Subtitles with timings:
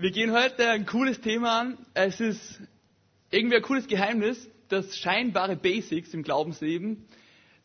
[0.00, 1.78] Wir gehen heute ein cooles Thema an.
[1.92, 2.58] Es ist
[3.30, 7.04] irgendwie ein cooles Geheimnis, dass scheinbare Basics im Glaubensleben,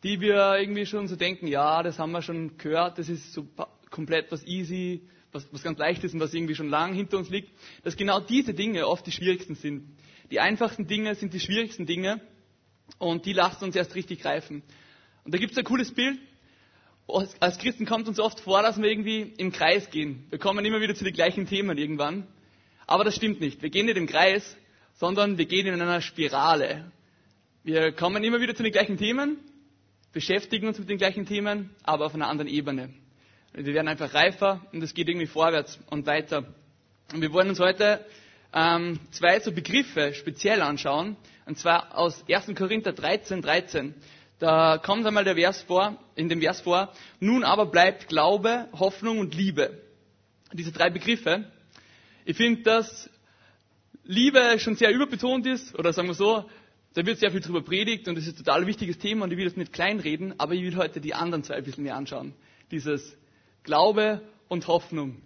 [0.03, 3.47] die wir irgendwie schon so denken, ja, das haben wir schon gehört, das ist so
[3.89, 7.29] komplett was easy, was, was ganz leicht ist und was irgendwie schon lang hinter uns
[7.29, 7.51] liegt,
[7.85, 9.95] dass genau diese Dinge oft die schwierigsten sind.
[10.29, 12.19] Die einfachsten Dinge sind die schwierigsten Dinge
[12.97, 14.61] und die lassen uns erst richtig greifen.
[15.23, 16.19] Und da gibt es ein cooles Bild.
[17.07, 20.25] Als Christen kommt uns oft vor, dass wir irgendwie im Kreis gehen.
[20.31, 22.27] Wir kommen immer wieder zu den gleichen Themen irgendwann.
[22.87, 23.61] Aber das stimmt nicht.
[23.61, 24.57] Wir gehen nicht im Kreis,
[24.95, 26.91] sondern wir gehen in einer Spirale.
[27.63, 29.37] Wir kommen immer wieder zu den gleichen Themen,
[30.13, 32.93] beschäftigen uns mit den gleichen Themen, aber auf einer anderen Ebene.
[33.53, 36.45] Wir werden einfach reifer und es geht irgendwie vorwärts und weiter.
[37.13, 38.05] Und wir wollen uns heute
[38.53, 42.55] ähm, zwei so Begriffe speziell anschauen, und zwar aus 1.
[42.55, 43.93] Korinther 13, 13.
[44.39, 49.19] Da kommt einmal der Vers vor, in dem Vers vor, nun aber bleibt Glaube, Hoffnung
[49.19, 49.81] und Liebe.
[50.51, 51.51] Diese drei Begriffe.
[52.25, 53.09] Ich finde, dass
[54.03, 56.45] Liebe schon sehr überbetont ist, oder sagen wir so,
[56.95, 59.37] da wird sehr viel drüber predigt und es ist ein total wichtiges Thema und ich
[59.37, 62.33] will das nicht kleinreden, aber ich will heute die anderen zwei ein bisschen mehr anschauen.
[62.71, 63.17] Dieses
[63.63, 65.21] Glaube und Hoffnung.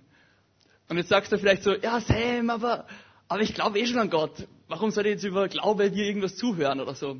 [0.87, 2.87] Und jetzt sagst du vielleicht so, ja Sam, aber,
[3.27, 4.47] aber ich glaube eh schon an Gott.
[4.67, 7.19] Warum soll ich jetzt über Glaube dir irgendwas zuhören oder so?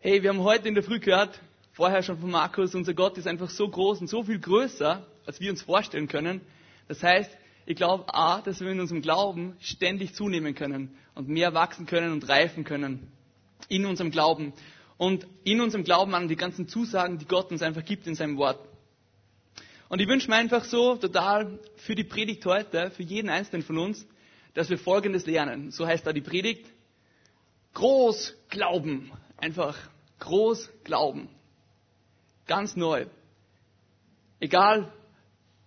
[0.00, 1.40] Hey, wir haben heute in der Früh gehört,
[1.72, 5.40] vorher schon von Markus, unser Gott ist einfach so groß und so viel größer, als
[5.40, 6.42] wir uns vorstellen können.
[6.86, 7.30] Das heißt,
[7.64, 12.12] ich glaube A, dass wir in unserem Glauben ständig zunehmen können und mehr wachsen können
[12.12, 13.10] und reifen können
[13.68, 14.52] in unserem Glauben
[14.98, 18.36] und in unserem Glauben an die ganzen Zusagen, die Gott uns einfach gibt in seinem
[18.36, 18.60] Wort.
[19.88, 23.78] Und ich wünsche mir einfach so total für die Predigt heute, für jeden Einzelnen von
[23.78, 24.06] uns,
[24.52, 25.70] dass wir Folgendes lernen.
[25.70, 26.66] So heißt da die Predigt.
[27.72, 29.10] Groß glauben.
[29.36, 29.76] Einfach
[30.20, 31.28] groß glauben.
[32.46, 33.06] Ganz neu.
[34.40, 34.92] Egal,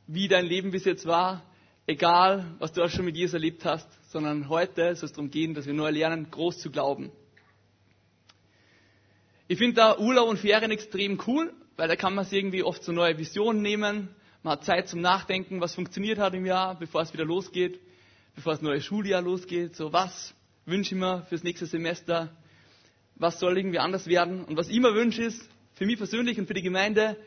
[0.07, 1.43] wie dein Leben bis jetzt war,
[1.85, 5.53] egal, was du auch schon mit Jesus erlebt hast, sondern heute soll es darum gehen,
[5.53, 7.11] dass wir neu lernen, groß zu glauben.
[9.47, 12.83] Ich finde da Urlaub und Ferien extrem cool, weil da kann man sich irgendwie oft
[12.83, 14.09] so neue Visionen nehmen.
[14.43, 17.79] Man hat Zeit zum Nachdenken, was funktioniert hat im Jahr, bevor es wieder losgeht,
[18.35, 19.75] bevor das neue Schuljahr losgeht.
[19.75, 20.33] So, was
[20.65, 22.29] wünsche ich mir fürs nächste Semester?
[23.19, 24.43] Was soll irgendwie anders werden?
[24.45, 27.17] Und was ich mir wünsche ist, für mich persönlich und für die Gemeinde,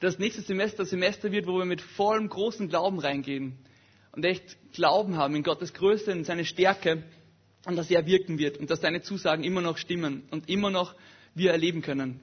[0.00, 3.56] dass nächstes Semester Semester wird, wo wir mit vollem großen Glauben reingehen
[4.12, 7.02] und echt Glauben haben in Gottes Größe und seine Stärke
[7.66, 10.94] und dass er wirken wird und dass seine Zusagen immer noch stimmen und immer noch
[11.34, 12.20] wir erleben können.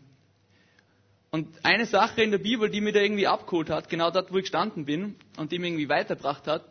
[1.32, 4.38] Und eine Sache in der Bibel, die mir da irgendwie abgeholt hat, genau dort, wo
[4.38, 6.66] ich gestanden bin und die mir irgendwie weitergebracht hat,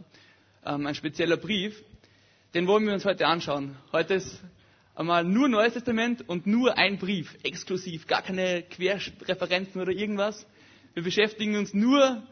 [0.65, 1.83] ähm, ein spezieller Brief,
[2.55, 3.77] den wollen wir uns heute anschauen.
[3.93, 4.43] Heute ist
[4.95, 10.47] einmal nur Neues Testament und nur ein Brief, exklusiv, gar keine Querreferenzen oder irgendwas.
[10.95, 12.23] Wir beschäftigen uns nur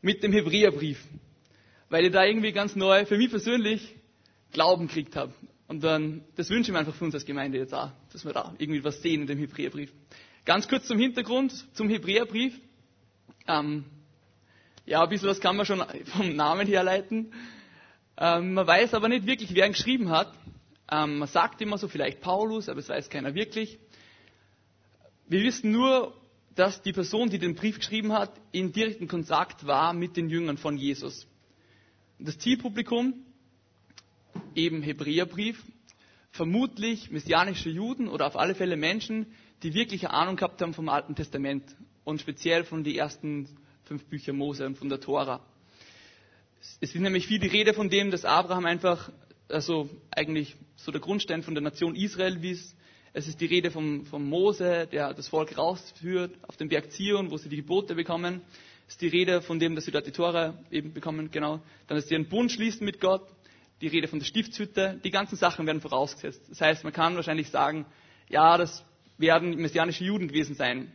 [0.00, 1.02] mit dem Hebräerbrief,
[1.90, 3.94] weil ich da irgendwie ganz neu, für mich persönlich,
[4.52, 5.34] Glauben gekriegt habe.
[5.66, 8.32] Und dann, das wünsche ich mir einfach für uns als Gemeinde jetzt auch, dass wir
[8.32, 9.92] da irgendwie was sehen in dem Hebräerbrief.
[10.44, 12.58] Ganz kurz zum Hintergrund, zum Hebräerbrief.
[13.48, 13.84] Ähm,
[14.86, 17.32] ja, ein bisschen was kann man schon vom Namen herleiten.
[18.16, 20.32] Ähm, man weiß aber nicht wirklich, wer ihn geschrieben hat.
[20.94, 23.78] Ähm, man sagt immer so, vielleicht Paulus, aber es weiß keiner wirklich.
[25.26, 26.14] Wir wissen nur,
[26.54, 30.56] dass die Person, die den Brief geschrieben hat, in direkten Kontakt war mit den Jüngern
[30.56, 31.26] von Jesus.
[32.20, 33.14] Das Zielpublikum,
[34.54, 35.60] eben Hebräerbrief,
[36.30, 39.26] vermutlich messianische Juden oder auf alle Fälle Menschen,
[39.62, 41.64] die wirkliche Ahnung gehabt haben vom Alten Testament
[42.04, 43.48] und speziell von den ersten
[43.84, 45.40] fünf Büchern Mose und von der Tora.
[46.80, 49.10] Es ist nämlich viel die Rede von dem, dass Abraham einfach,
[49.48, 52.76] also eigentlich so der Grundstein von der Nation Israel ist.
[53.12, 57.30] Es ist die Rede vom, vom Mose, der das Volk rausführt auf den Berg Zion,
[57.30, 58.42] wo sie die Gebote bekommen.
[58.86, 61.60] Es ist die Rede von dem, dass sie dort die Tora eben bekommen, genau.
[61.86, 63.22] Dann ist sie einen Bund schließen mit Gott.
[63.80, 65.00] Die Rede von der Stiftshütte.
[65.04, 66.42] Die ganzen Sachen werden vorausgesetzt.
[66.50, 67.86] Das heißt, man kann wahrscheinlich sagen,
[68.28, 68.84] ja, das
[69.16, 70.92] werden messianische Juden gewesen sein.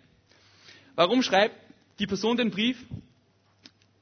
[0.96, 1.56] Warum schreibt
[2.00, 2.78] die Person den Brief?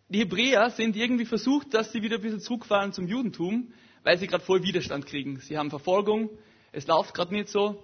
[0.10, 3.74] Die Hebräer sind irgendwie versucht, dass sie wieder ein bisschen zurückfallen zum Judentum,
[4.08, 5.42] weil sie gerade voll Widerstand kriegen.
[5.42, 6.30] Sie haben Verfolgung,
[6.72, 7.84] es läuft gerade nicht so.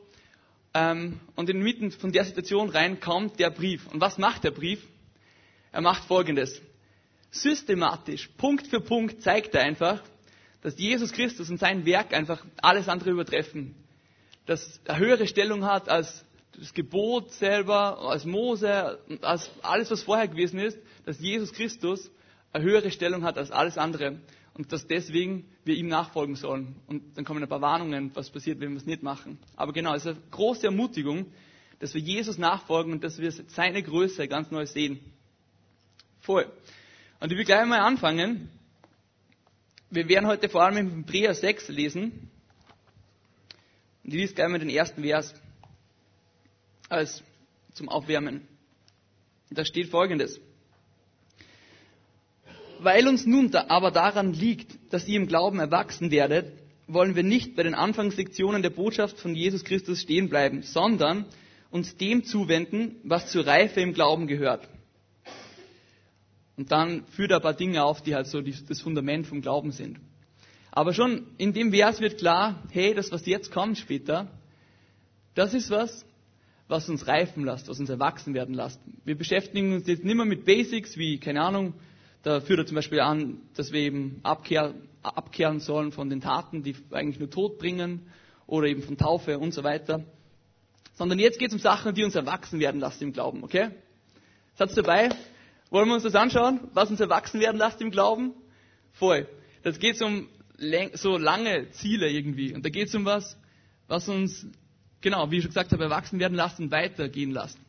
[0.74, 3.86] Ähm, und inmitten von der Situation rein kommt der Brief.
[3.88, 4.82] Und was macht der Brief?
[5.74, 6.62] Er macht Folgendes.
[7.30, 10.02] Systematisch, Punkt für Punkt zeigt er einfach,
[10.62, 13.76] dass Jesus Christus und sein Werk einfach alles andere übertreffen
[14.46, 16.26] das eine höhere Stellung hat als
[16.58, 22.12] das Gebot selber, als Mose, als alles, was vorher gewesen ist, dass Jesus Christus
[22.52, 24.20] eine höhere Stellung hat als alles andere
[24.54, 26.76] und dass deswegen wir ihm nachfolgen sollen.
[26.88, 29.40] Und dann kommen ein paar Warnungen, was passiert, wenn wir es nicht machen.
[29.56, 31.26] Aber genau, es ist eine große Ermutigung,
[31.80, 35.00] dass wir Jesus nachfolgen und dass wir seine Größe ganz neu sehen.
[36.20, 36.52] Voll.
[37.20, 38.50] Und ich will gleich mal anfangen.
[39.90, 42.30] Wir werden heute vor allem im Hebräer 6 lesen.
[44.04, 45.34] Und ich lese gleich mal den ersten Vers
[46.90, 47.24] als
[47.74, 48.48] zum Aufwärmen.
[49.50, 50.40] Da steht folgendes.
[52.84, 56.52] Weil uns nun aber daran liegt, dass ihr im Glauben erwachsen werdet,
[56.88, 61.26] wollen wir nicht bei den Anfangslektionen der Botschaft von Jesus Christus stehen bleiben, sondern
[61.72, 64.68] uns dem zuwenden, was zur Reife im Glauben gehört.
[66.58, 69.72] Und dann führt er ein paar Dinge auf, die halt so das Fundament vom Glauben
[69.72, 70.00] sind.
[70.72, 74.28] Aber schon in dem Vers wird klar, hey, das, was jetzt kommt später,
[75.36, 76.06] das ist was,
[76.68, 78.80] was uns reifen lässt, was uns erwachsen werden lässt.
[79.06, 81.74] Wir beschäftigen uns jetzt nicht mehr mit Basics wie, keine Ahnung,
[82.24, 84.74] da führt er zum Beispiel an, dass wir eben abkehr,
[85.04, 88.08] abkehren sollen von den Taten, die eigentlich nur Tod bringen,
[88.48, 90.04] oder eben von Taufe und so weiter.
[90.96, 93.72] Sondern jetzt geht es um Sachen, die uns erwachsen werden lassen im Glauben, okay?
[94.56, 95.10] Satz dabei?
[95.70, 98.34] Wollen wir uns das anschauen, was uns erwachsen werden lässt im Glauben?
[98.92, 99.28] Voll.
[99.64, 100.28] Das geht um
[100.94, 102.54] so lange Ziele irgendwie.
[102.54, 103.36] Und da geht es um was,
[103.88, 104.46] was uns,
[105.02, 107.60] genau, wie ich schon gesagt habe, erwachsen werden lassen, weitergehen lassen.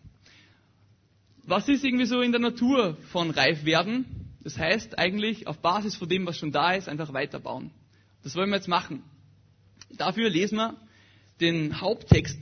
[1.47, 4.24] Was ist irgendwie so in der Natur von reif werden?
[4.45, 7.71] Das heißt eigentlich auf Basis von dem, was schon da ist, einfach weiterbauen.
[8.23, 9.03] Das wollen wir jetzt machen.
[9.91, 10.77] Dafür lesen wir
[11.41, 12.39] den Haupttext.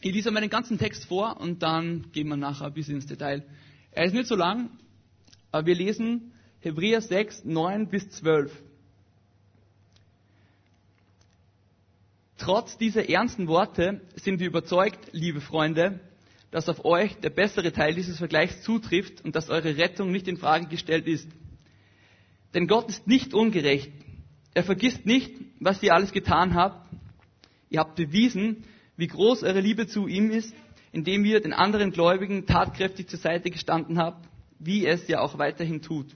[0.00, 3.06] Ich lese mal den ganzen Text vor und dann gehen wir nachher ein bisschen ins
[3.06, 3.46] Detail.
[3.92, 4.70] Er ist nicht so lang,
[5.52, 8.52] aber wir lesen Hebräer 6, 9 bis 12.
[12.38, 16.00] Trotz dieser ernsten Worte sind wir überzeugt, liebe Freunde,
[16.54, 20.36] dass auf euch der bessere Teil dieses Vergleichs zutrifft und dass eure Rettung nicht in
[20.36, 21.28] Frage gestellt ist.
[22.54, 23.90] Denn Gott ist nicht ungerecht.
[24.54, 26.88] Er vergisst nicht, was ihr alles getan habt.
[27.70, 28.64] Ihr habt bewiesen,
[28.96, 30.54] wie groß eure Liebe zu ihm ist
[30.94, 34.28] indem ihr den anderen Gläubigen tatkräftig zur Seite gestanden habt,
[34.60, 36.06] wie es ja auch weiterhin tut.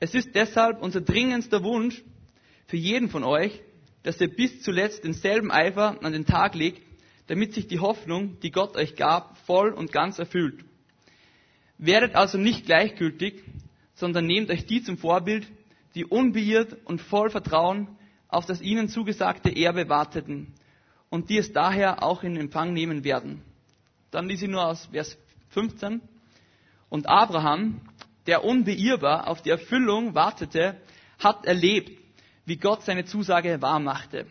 [0.00, 2.02] Es ist deshalb unser dringendster Wunsch
[2.66, 3.62] für jeden von euch,
[4.02, 6.82] dass ihr bis zuletzt denselben Eifer an den Tag legt,
[7.30, 10.64] damit sich die Hoffnung, die Gott euch gab, voll und ganz erfüllt.
[11.78, 13.44] Werdet also nicht gleichgültig,
[13.94, 15.46] sondern nehmt euch die zum Vorbild,
[15.94, 17.86] die unbeirrt und voll Vertrauen
[18.26, 20.52] auf das ihnen zugesagte Erbe warteten
[21.08, 23.42] und die es daher auch in Empfang nehmen werden.
[24.10, 25.16] Dann lese ich nur aus Vers
[25.50, 26.00] 15.
[26.88, 27.80] Und Abraham,
[28.26, 30.80] der unbeirrbar auf die Erfüllung wartete,
[31.20, 31.96] hat erlebt,
[32.44, 34.26] wie Gott seine Zusage wahrmachte.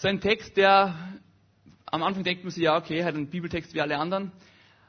[0.00, 0.94] So ein Text, der
[1.84, 4.32] am Anfang denkt man sich, ja, okay, hat einen Bibeltext wie alle anderen.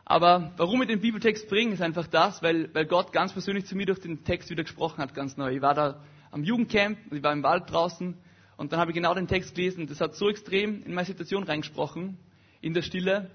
[0.05, 3.75] Aber warum ich den Bibeltext bringe, ist einfach das, weil, weil Gott ganz persönlich zu
[3.75, 5.53] mir durch den Text wieder gesprochen hat, ganz neu.
[5.53, 8.15] Ich war da am Jugendcamp ich war im Wald draußen
[8.55, 9.85] und dann habe ich genau den Text gelesen.
[9.85, 12.17] Das hat so extrem in meine Situation reingesprochen,
[12.61, 13.31] in der Stille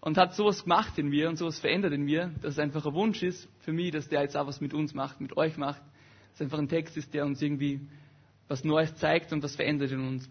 [0.00, 2.94] und hat sowas gemacht in mir und sowas verändert in mir, dass es einfach ein
[2.94, 5.82] Wunsch ist für mich, dass der jetzt auch was mit uns macht, mit euch macht.
[5.82, 7.86] Dass es einfach ein Text ist, der uns irgendwie
[8.48, 10.30] was Neues zeigt und was verändert in uns.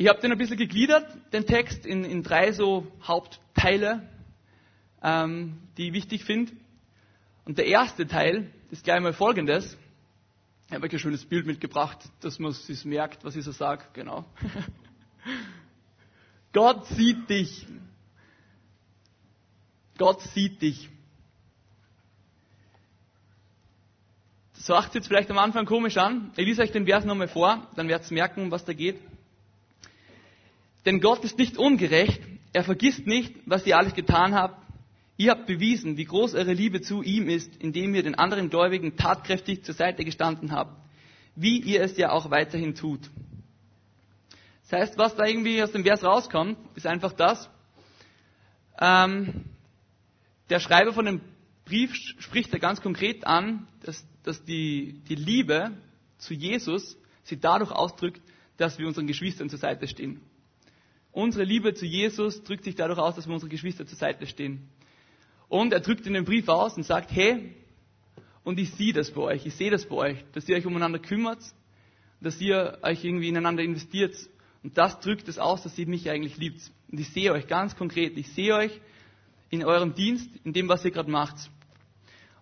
[0.00, 4.08] Ich habe den ein bisschen gegliedert, den Text, in, in drei so Hauptteile,
[5.02, 6.52] ähm, die ich wichtig finde.
[7.44, 9.76] Und der erste Teil ist gleich mal folgendes.
[10.68, 13.84] Ich habe euch ein schönes Bild mitgebracht, dass man sich merkt, was ich so sage.
[13.92, 14.24] Genau.
[16.54, 17.66] Gott sieht dich.
[19.98, 20.88] Gott sieht dich.
[24.54, 26.32] Das macht jetzt vielleicht am Anfang komisch an.
[26.38, 28.98] Ich lese euch den Vers nochmal vor, dann werdet ihr merken, was da geht.
[30.86, 32.20] Denn Gott ist nicht ungerecht.
[32.52, 34.60] Er vergisst nicht, was ihr alles getan habt.
[35.16, 38.96] Ihr habt bewiesen, wie groß eure Liebe zu ihm ist, indem ihr den anderen Gläubigen
[38.96, 40.74] tatkräftig zur Seite gestanden habt.
[41.34, 43.10] Wie ihr es ja auch weiterhin tut.
[44.62, 47.50] Das heißt, was da irgendwie aus dem Vers rauskommt, ist einfach das.
[48.80, 49.44] Ähm,
[50.48, 51.20] der Schreiber von dem
[51.64, 55.72] Brief spricht da ganz konkret an, dass, dass die, die Liebe
[56.18, 58.22] zu Jesus sich dadurch ausdrückt,
[58.56, 60.20] dass wir unseren Geschwistern zur Seite stehen.
[61.12, 64.68] Unsere Liebe zu Jesus drückt sich dadurch aus, dass wir unsere Geschwister zur Seite stehen.
[65.48, 67.54] Und er drückt in den Brief aus und sagt, hey,
[68.44, 70.98] und ich sehe das bei euch, ich sehe das bei euch, dass ihr euch umeinander
[70.98, 71.40] kümmert,
[72.20, 74.14] dass ihr euch irgendwie ineinander investiert.
[74.62, 76.60] Und das drückt es aus, dass ihr mich eigentlich liebt.
[76.90, 78.80] Und ich sehe euch ganz konkret, ich sehe euch
[79.50, 81.50] in eurem Dienst, in dem, was ihr gerade macht.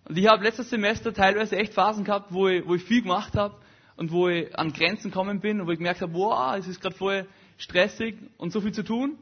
[0.05, 3.35] Und ich habe letztes Semester teilweise echt Phasen gehabt, wo ich, wo ich viel gemacht
[3.35, 3.55] habe
[3.95, 6.81] und wo ich an Grenzen gekommen bin und wo ich gemerkt habe, wow, es ist
[6.81, 7.27] gerade voll
[7.59, 9.19] stressig und so viel zu tun.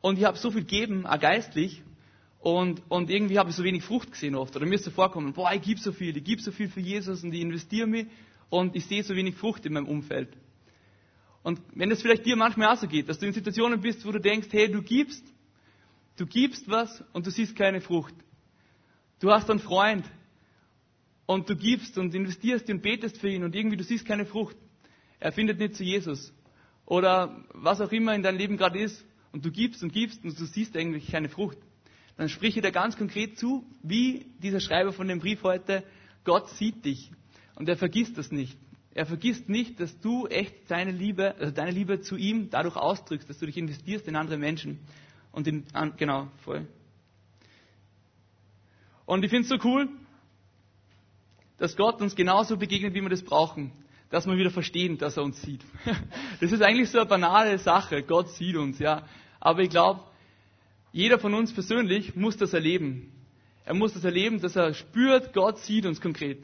[0.00, 1.82] Und ich habe so viel gegeben, auch geistlich.
[2.38, 4.54] Und, und irgendwie habe ich so wenig Frucht gesehen oft.
[4.54, 6.80] Oder mir ist so vorkommen, boah, ich gebe so viel, ich gebe so viel für
[6.80, 8.06] Jesus und ich investiere mich
[8.48, 10.28] und ich sehe so wenig Frucht in meinem Umfeld.
[11.42, 14.12] Und wenn es vielleicht dir manchmal auch so geht, dass du in Situationen bist, wo
[14.12, 15.24] du denkst, hey, du gibst,
[16.16, 18.14] du gibst was und du siehst keine Frucht.
[19.20, 20.04] Du hast einen Freund
[21.26, 24.56] und du gibst und investierst und betest für ihn und irgendwie du siehst keine Frucht.
[25.18, 26.32] Er findet nicht zu Jesus.
[26.90, 30.36] Oder was auch immer in deinem Leben gerade ist und du gibst und gibst und
[30.36, 31.56] du siehst eigentlich keine Frucht.
[32.16, 35.84] Dann spreche dir ganz konkret zu, wie dieser Schreiber von dem Brief heute,
[36.24, 37.12] Gott sieht dich
[37.54, 38.58] und er vergisst das nicht.
[38.92, 43.30] Er vergisst nicht, dass du echt seine Liebe, also deine Liebe zu ihm dadurch ausdrückst,
[43.30, 44.80] dass du dich investierst in andere Menschen.
[45.30, 45.62] Und in,
[45.96, 46.66] genau, voll.
[49.06, 49.88] Und ich finde es so cool,
[51.56, 53.70] dass Gott uns genauso begegnet, wie wir das brauchen.
[54.10, 55.62] Dass wir wieder verstehen, dass er uns sieht.
[56.40, 58.02] Das ist eigentlich so eine banale Sache.
[58.02, 59.06] Gott sieht uns, ja.
[59.38, 60.00] Aber ich glaube,
[60.92, 63.12] jeder von uns persönlich muss das erleben.
[63.64, 66.42] Er muss das erleben, dass er spürt, Gott sieht uns konkret.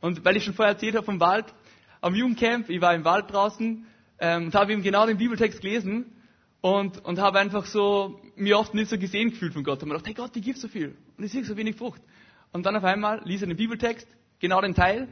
[0.00, 1.46] Und weil ich schon vorher erzählt habe vom Wald,
[2.00, 3.86] am Jugendcamp, ich war im Wald draußen
[4.18, 6.12] ähm, und habe eben genau den Bibeltext gelesen
[6.60, 9.82] und, und habe einfach so mir oft nicht so gesehen gefühlt von Gott.
[9.82, 12.02] Und mir gedacht, hey Gott, ich gebe so viel und ich sehe so wenig Frucht.
[12.52, 14.06] Und dann auf einmal liest er den Bibeltext,
[14.38, 15.08] genau den Teil,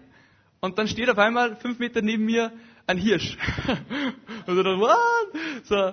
[0.61, 2.53] und dann steht auf einmal fünf Meter neben mir
[2.87, 3.37] ein Hirsch.
[4.47, 4.97] und so, what?
[5.65, 5.93] So,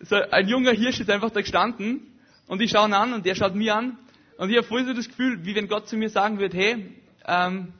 [0.00, 2.02] so ein junger Hirsch ist einfach da gestanden
[2.46, 3.98] und ich schaue ihn an und der schaut mir an
[4.38, 6.92] und ich habe voll so das Gefühl, wie wenn Gott zu mir sagen würde, hey,
[7.26, 7.72] ähm,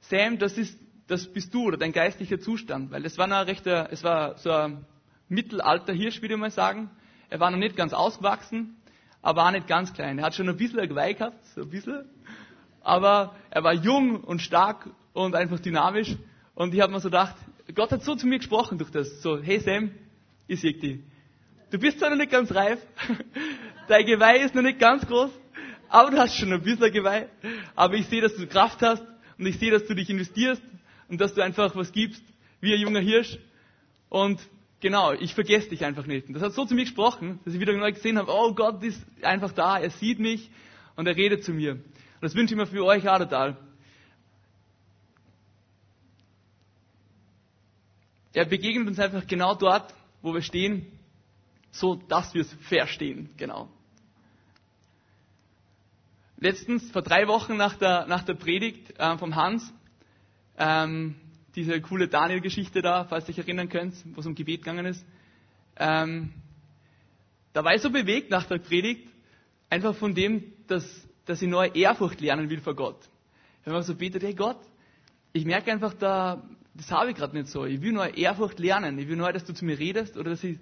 [0.00, 2.90] Sam, das ist das bist du oder dein geistlicher Zustand.
[2.90, 4.84] Weil es war noch recht, es war so ein
[5.28, 6.90] mittelalter Hirsch, würde ich mal sagen.
[7.28, 8.76] Er war noch nicht ganz ausgewachsen,
[9.22, 10.18] aber auch nicht ganz klein.
[10.18, 12.04] Er hat schon ein bisschen ein Geweih gehabt, so ein bisschen.
[12.82, 16.14] Aber er war jung und stark und einfach dynamisch.
[16.54, 17.36] Und ich habe mir so gedacht,
[17.74, 19.22] Gott hat so zu mir gesprochen durch das.
[19.22, 19.90] So, hey Sam,
[20.46, 21.00] ich sehe dich.
[21.70, 22.78] Du bist zwar noch nicht ganz reif,
[23.88, 25.30] dein Geweih ist noch nicht ganz groß,
[25.88, 27.28] aber du hast schon ein bisschen Geweih.
[27.74, 29.02] Aber ich sehe, dass du Kraft hast
[29.38, 30.62] und ich sehe, dass du dich investierst
[31.08, 32.22] und dass du einfach was gibst,
[32.60, 33.38] wie ein junger Hirsch.
[34.10, 34.40] Und
[34.80, 36.28] genau, ich vergesse dich einfach nicht.
[36.28, 38.82] Und das hat so zu mir gesprochen, dass ich wieder neu gesehen habe, oh Gott
[38.84, 40.50] ist einfach da, er sieht mich
[40.94, 41.72] und er redet zu mir.
[41.72, 41.82] Und
[42.20, 43.56] das wünsche ich mir für euch auch total.
[48.36, 50.84] Er begegnet uns einfach genau dort, wo wir stehen,
[51.70, 53.70] so dass wir es verstehen, genau.
[56.36, 59.72] Letztens, vor drei Wochen nach der, nach der Predigt äh, vom Hans,
[60.58, 61.14] ähm,
[61.54, 65.02] diese coole Daniel-Geschichte da, falls ihr euch erinnern könnt, wo es um Gebet gegangen ist.
[65.76, 66.34] Ähm,
[67.54, 69.08] da war ich so bewegt nach der Predigt,
[69.70, 70.84] einfach von dem, dass,
[71.24, 72.98] dass ich neue Ehrfurcht lernen will vor Gott.
[73.62, 74.60] Ich habe so betet, hey Gott,
[75.32, 77.64] ich merke einfach, da, das habe ich gerade nicht so.
[77.64, 78.98] Ich will neue Ehrfurcht lernen.
[78.98, 80.58] Ich will neu, dass du zu mir redest oder dass ich,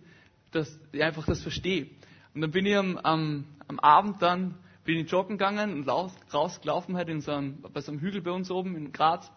[0.52, 1.88] dass ich einfach das verstehe.
[2.34, 4.54] Und dann bin ich am, am, am Abend dann,
[4.84, 8.20] bin ich joggen gegangen und raus, rausgelaufen halt in so einem, bei so einem Hügel
[8.20, 9.30] bei uns oben in Graz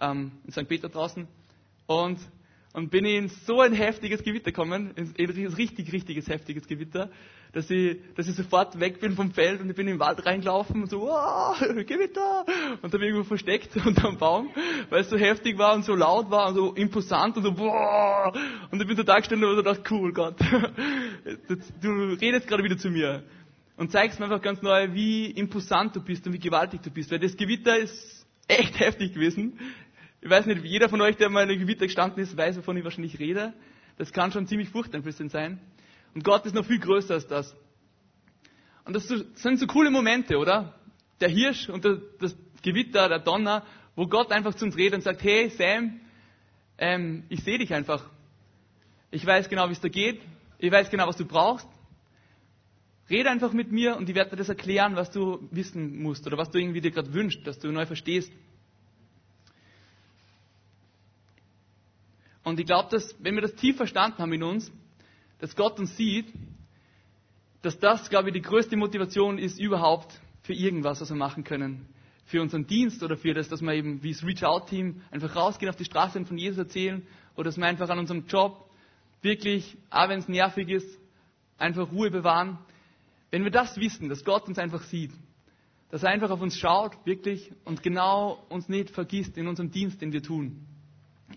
[0.00, 0.68] ähm, in St.
[0.68, 1.26] Peter draußen.
[1.86, 2.18] Und,
[2.72, 7.10] und bin in so ein heftiges Gewitter gekommen, in ein richtig, richtiges, heftiges Gewitter,
[7.52, 10.24] dass ich, dass ich sofort weg bin vom Feld und ich bin in den Wald
[10.24, 12.46] reingelaufen und so, oh, Gewitter!
[12.80, 14.50] Und da bin ich irgendwo versteckt unter einem Baum,
[14.88, 18.32] weil es so heftig war und so laut war und so imposant und so, boah!
[18.70, 20.36] Und ich bin total gestanden und so gedacht, cool, Gott,
[21.82, 21.90] du
[22.20, 23.22] redest gerade wieder zu mir
[23.76, 27.10] und zeigst mir einfach ganz neu, wie imposant du bist und wie gewaltig du bist,
[27.10, 29.58] weil das Gewitter ist echt heftig gewesen.
[30.22, 32.76] Ich weiß nicht, jeder von euch, der mal in einem Gewitter gestanden ist, weiß, wovon
[32.76, 33.52] ich wahrscheinlich rede.
[33.98, 35.60] Das kann schon ziemlich furchteinflößend sein.
[36.14, 37.54] Und Gott ist noch viel größer als das.
[38.84, 40.74] Und das sind so coole Momente, oder?
[41.20, 43.64] Der Hirsch und das Gewitter, der Donner,
[43.94, 46.00] wo Gott einfach zu uns redet und sagt, hey Sam,
[46.78, 48.08] ähm, ich sehe dich einfach.
[49.10, 50.20] Ich weiß genau, wie es da geht.
[50.58, 51.68] Ich weiß genau, was du brauchst.
[53.10, 56.38] Rede einfach mit mir und ich werde dir das erklären, was du wissen musst oder
[56.38, 58.32] was du irgendwie dir gerade wünschst, dass du neu verstehst.
[62.44, 64.72] Und ich glaube, dass, wenn wir das tief verstanden haben in uns,
[65.42, 66.32] dass Gott uns sieht,
[67.62, 71.88] dass das, glaube ich, die größte Motivation ist überhaupt für irgendwas, was wir machen können.
[72.26, 75.74] Für unseren Dienst oder für das, dass wir eben wie das Reach-Out-Team einfach rausgehen auf
[75.74, 78.70] die Straße und von Jesus erzählen oder dass wir einfach an unserem Job
[79.20, 80.88] wirklich, auch wenn es nervig ist,
[81.58, 82.58] einfach Ruhe bewahren.
[83.32, 85.10] Wenn wir das wissen, dass Gott uns einfach sieht,
[85.90, 90.00] dass er einfach auf uns schaut, wirklich, und genau uns nicht vergisst in unserem Dienst,
[90.02, 90.64] den wir tun,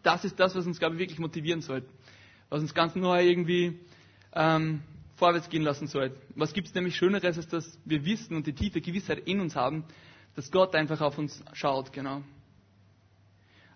[0.03, 1.87] das ist das, was uns, glaube ich, wirklich motivieren sollte.
[2.49, 3.79] Was uns ganz neu irgendwie
[4.35, 4.81] ähm,
[5.15, 6.17] vorwärts gehen lassen sollte.
[6.35, 9.55] Was gibt es nämlich Schöneres, als dass wir wissen und die tiefe Gewissheit in uns
[9.55, 9.85] haben,
[10.35, 12.21] dass Gott einfach auf uns schaut, genau.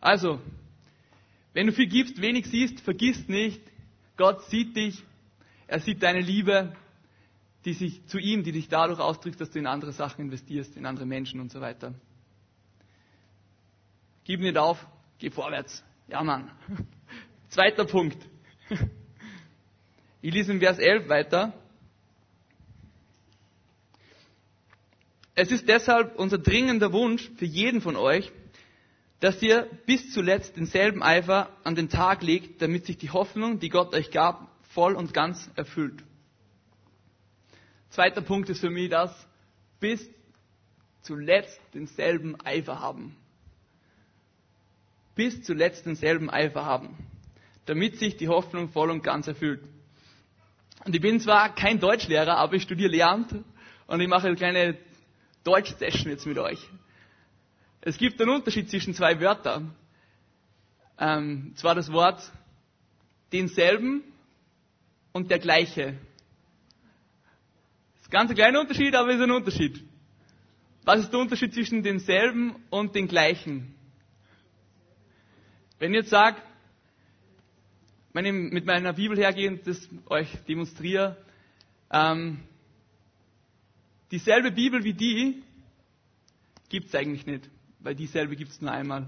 [0.01, 0.39] Also,
[1.54, 3.62] wenn du viel gibst, wenig siehst, vergiss nicht,
[4.18, 5.04] Gott sieht dich,
[5.68, 6.75] er sieht deine Liebe,
[7.66, 10.86] die sich zu ihm, die dich dadurch ausdrückt, dass du in andere Sachen investierst, in
[10.86, 11.94] andere Menschen und so weiter.
[14.24, 14.86] Gib nicht auf,
[15.18, 15.84] geh vorwärts.
[16.08, 16.51] Ja, Mann.
[17.50, 18.18] Zweiter Punkt.
[20.22, 21.54] Ich lese in Vers 11 weiter.
[25.36, 28.30] Es ist deshalb unser dringender Wunsch für jeden von euch,
[29.22, 33.70] dass ihr bis zuletzt denselben Eifer an den Tag legt, damit sich die Hoffnung, die
[33.70, 36.04] Gott euch gab, voll und ganz erfüllt.
[37.90, 39.12] Zweiter Punkt ist für mich das,
[39.80, 40.10] bis
[41.02, 43.16] zuletzt denselben Eifer haben.
[45.16, 46.98] Bis zuletzt denselben Eifer haben,
[47.66, 49.62] damit sich die Hoffnung voll und ganz erfüllt.
[50.86, 53.34] Und ich bin zwar kein Deutschlehrer, aber ich studiere Lehramt
[53.88, 54.78] und ich mache eine kleine
[55.44, 56.60] Deutsch-Session jetzt mit euch.
[57.82, 59.76] Es gibt einen Unterschied zwischen zwei Wörtern.
[60.98, 62.22] Ähm, zwar das Wort
[63.32, 64.04] denselben
[65.14, 65.98] und der gleiche.
[67.94, 69.84] Das ist ganz ein kleiner Unterschied, aber es ist ein Unterschied.
[70.84, 73.76] Was ist der Unterschied zwischen denselben und den gleichen?
[75.78, 76.42] Wenn ich jetzt sage,
[78.13, 81.18] wenn ich mit meiner Bibel hergehe und das euch demonstriere,
[81.92, 82.39] ähm,
[84.12, 85.44] dieselbe Bibel wie die
[86.70, 87.50] gibt es eigentlich nicht,
[87.80, 89.08] weil dieselbe gibt es nur einmal.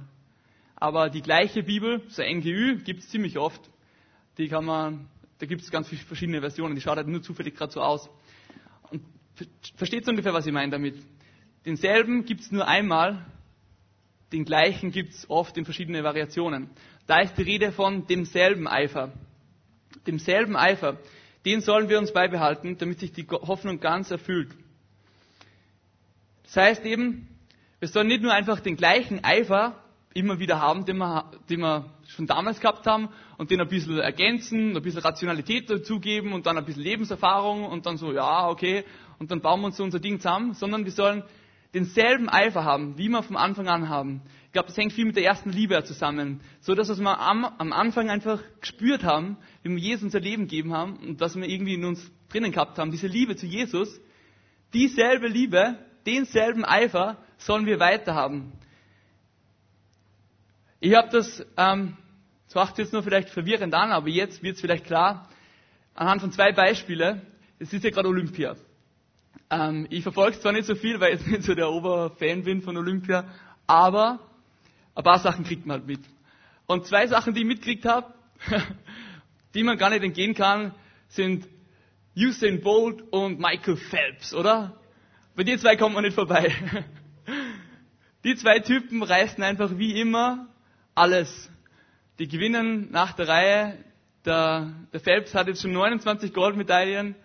[0.76, 3.62] Aber die gleiche Bibel, so NGÜ, gibt es ziemlich oft.
[4.38, 7.56] Die kann man, da gibt es ganz viele verschiedene Versionen, die schaut halt nur zufällig
[7.56, 8.10] gerade so aus.
[8.90, 9.04] Und
[9.76, 10.96] versteht ungefähr, was ich meine damit?
[11.66, 13.24] Denselben gibt es nur einmal,
[14.32, 16.70] den gleichen gibt es oft in verschiedene Variationen.
[17.08, 19.12] Da ist die Rede von demselben Eifer.
[20.08, 20.98] Demselben Eifer.
[21.46, 24.52] Den sollen wir uns beibehalten, damit sich die Hoffnung ganz erfüllt.
[26.44, 27.28] Das heißt eben,
[27.80, 29.76] wir sollen nicht nur einfach den gleichen Eifer
[30.14, 33.98] immer wieder haben, den wir, den wir schon damals gehabt haben und den ein bisschen
[34.00, 38.84] ergänzen, ein bisschen Rationalität dazugeben und dann ein bisschen Lebenserfahrung und dann so, ja, okay,
[39.20, 41.24] und dann bauen wir uns so unser Ding zusammen, sondern wir sollen
[41.74, 44.22] denselben Eifer haben, wie wir vom Anfang an haben.
[44.48, 46.42] Ich glaube, das hängt viel mit der ersten Liebe zusammen.
[46.60, 50.74] So dass wir am, am Anfang einfach gespürt haben, wie wir Jesus unser Leben gegeben
[50.74, 54.02] haben und dass wir irgendwie in uns drinnen gehabt haben, diese Liebe zu Jesus,
[54.74, 58.52] dieselbe Liebe denselben Eifer sollen wir weiterhaben.
[60.80, 61.96] Ich habe das, ähm,
[62.48, 65.30] das macht jetzt nur vielleicht verwirrend an, aber jetzt wird es vielleicht klar,
[65.94, 67.22] anhand von zwei Beispielen.
[67.60, 68.56] Es ist ja gerade Olympia.
[69.50, 72.62] Ähm, ich verfolge es zwar nicht so viel, weil ich nicht so der Oberfan bin
[72.62, 73.26] von Olympia,
[73.68, 74.20] aber
[74.96, 76.02] ein paar Sachen kriegt man halt mit.
[76.68, 78.14] Und zwei Sachen, die ich mitgekriegt habe,
[79.54, 80.74] die man gar nicht entgehen kann,
[81.10, 81.48] sind
[82.16, 84.78] Usain Bolt und Michael Phelps, oder?
[85.36, 86.54] Bei den zwei kommt man nicht vorbei.
[88.24, 90.48] Die zwei Typen reißen einfach wie immer
[90.94, 91.50] alles.
[92.20, 93.78] Die gewinnen nach der Reihe.
[94.26, 97.16] Der, der Phelps hat jetzt schon 29 Goldmedaillen.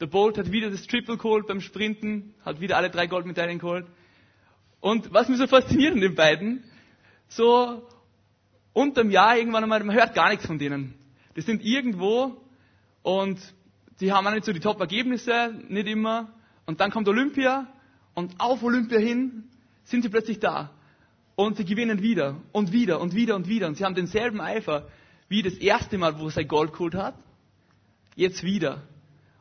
[0.00, 3.86] Der Bolt hat wieder das Triple geholt beim Sprinten, hat wieder alle drei Goldmedaillen geholt.
[4.80, 6.64] Und was mich so fasziniert an den beiden,
[7.28, 7.88] so
[8.72, 10.94] unterm Jahr irgendwann einmal, man hört gar nichts von denen.
[11.36, 12.36] Die sind irgendwo
[13.02, 13.38] und
[14.00, 16.32] die haben auch nicht so die Top-Ergebnisse, nicht immer.
[16.66, 17.66] Und dann kommt Olympia
[18.14, 19.44] und auf Olympia hin
[19.84, 20.70] sind sie plötzlich da.
[21.36, 23.66] Und sie gewinnen wieder und wieder und wieder und wieder.
[23.66, 24.88] Und sie haben denselben Eifer
[25.28, 27.14] wie das erste Mal, wo sein Gold geholt hat.
[28.14, 28.82] Jetzt wieder.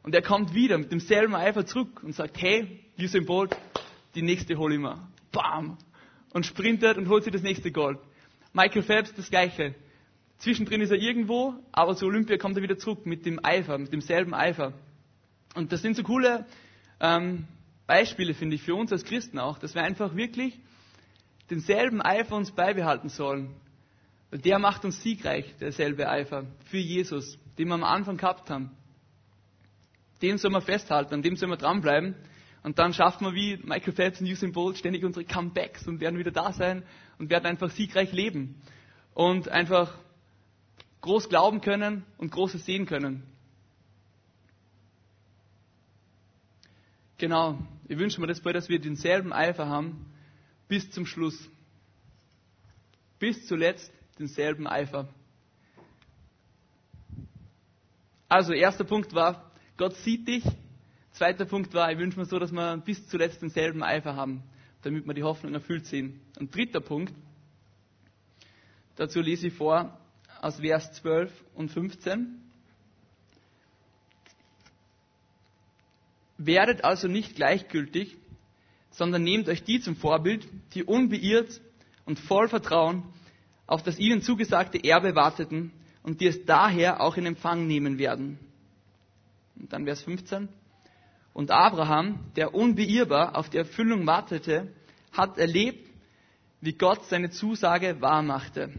[0.03, 3.55] Und er kommt wieder mit demselben Eifer zurück und sagt, hey, Usain Bolt,
[4.15, 4.99] die nächste hol ich mir.
[5.31, 5.77] Bam!
[6.33, 7.99] Und sprintet und holt sich das nächste Gold.
[8.51, 9.75] Michael Phelps das gleiche.
[10.39, 13.93] Zwischendrin ist er irgendwo, aber zu Olympia kommt er wieder zurück mit dem Eifer, mit
[13.93, 14.73] demselben Eifer.
[15.55, 16.45] Und das sind so coole
[16.99, 17.47] ähm,
[17.87, 20.59] Beispiele, finde ich, für uns als Christen auch, dass wir einfach wirklich
[21.49, 23.55] denselben Eifer uns beibehalten sollen.
[24.31, 28.71] Der macht uns siegreich, derselbe Eifer, für Jesus, den wir am Anfang gehabt haben.
[30.23, 32.15] Den sollen wir festhalten, an dem sollen wir dranbleiben.
[32.63, 36.17] Und dann schaffen wir wie Michael Phelps und Usain Bolt ständig unsere Comebacks und werden
[36.17, 36.83] wieder da sein
[37.19, 38.55] und werden einfach siegreich leben.
[39.13, 39.99] Und einfach
[41.01, 43.23] groß glauben können und Großes sehen können.
[47.17, 47.59] Genau,
[47.89, 50.05] ich wünsche mir das bald, dass wir denselben Eifer haben
[50.69, 51.49] bis zum Schluss.
[53.19, 55.09] Bis zuletzt denselben Eifer.
[58.29, 60.43] Also, erster Punkt war, Gott sieht dich.
[61.11, 64.43] Zweiter Punkt war, ich wünsche mir so, dass wir bis zuletzt denselben Eifer haben,
[64.81, 66.19] damit wir die Hoffnung erfüllt sehen.
[66.39, 67.13] Und dritter Punkt,
[68.95, 69.97] dazu lese ich vor
[70.41, 72.39] aus Vers 12 und 15.
[76.37, 78.17] Werdet also nicht gleichgültig,
[78.89, 81.61] sondern nehmt euch die zum Vorbild, die unbeirrt
[82.05, 83.03] und voll Vertrauen
[83.65, 85.71] auf das ihnen zugesagte Erbe warteten
[86.03, 88.37] und die es daher auch in Empfang nehmen werden.
[89.63, 90.49] Und dann Vers 15.
[91.31, 94.73] Und Abraham, der unbeirrbar auf die Erfüllung wartete,
[95.13, 95.89] hat erlebt,
[96.59, 98.73] wie Gott seine Zusage wahrmachte.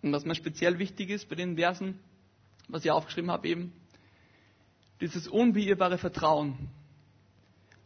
[0.00, 1.98] Und was mir speziell wichtig ist bei den Versen,
[2.66, 3.74] was ich aufgeschrieben habe eben,
[5.02, 6.70] dieses unbeirrbare Vertrauen.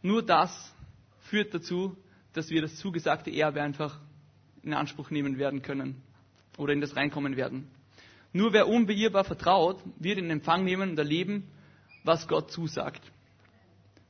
[0.02, 0.72] Nur das
[1.18, 1.96] führt dazu,
[2.32, 3.98] dass wir das zugesagte Erbe einfach
[4.62, 6.00] in Anspruch nehmen werden können
[6.58, 7.73] oder in das reinkommen werden.
[8.34, 11.48] Nur wer unbeirrbar vertraut, wird in Empfang nehmen und erleben,
[12.02, 13.00] was Gott zusagt.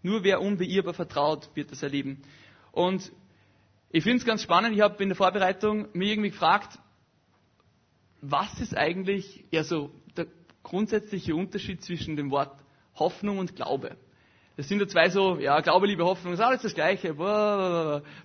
[0.03, 2.23] Nur wer unbeirrbar vertraut, wird das erleben.
[2.73, 3.13] Und
[3.91, 6.79] ich finde es ganz spannend, ich habe in der Vorbereitung mir irgendwie gefragt,
[8.23, 10.27] was ist eigentlich ja so der
[10.63, 12.59] grundsätzliche Unterschied zwischen dem Wort
[12.95, 13.99] Hoffnung und Glaube?
[14.57, 17.15] Das sind ja zwei so, ja, Glaube, Liebe, Hoffnung, ist alles das Gleiche.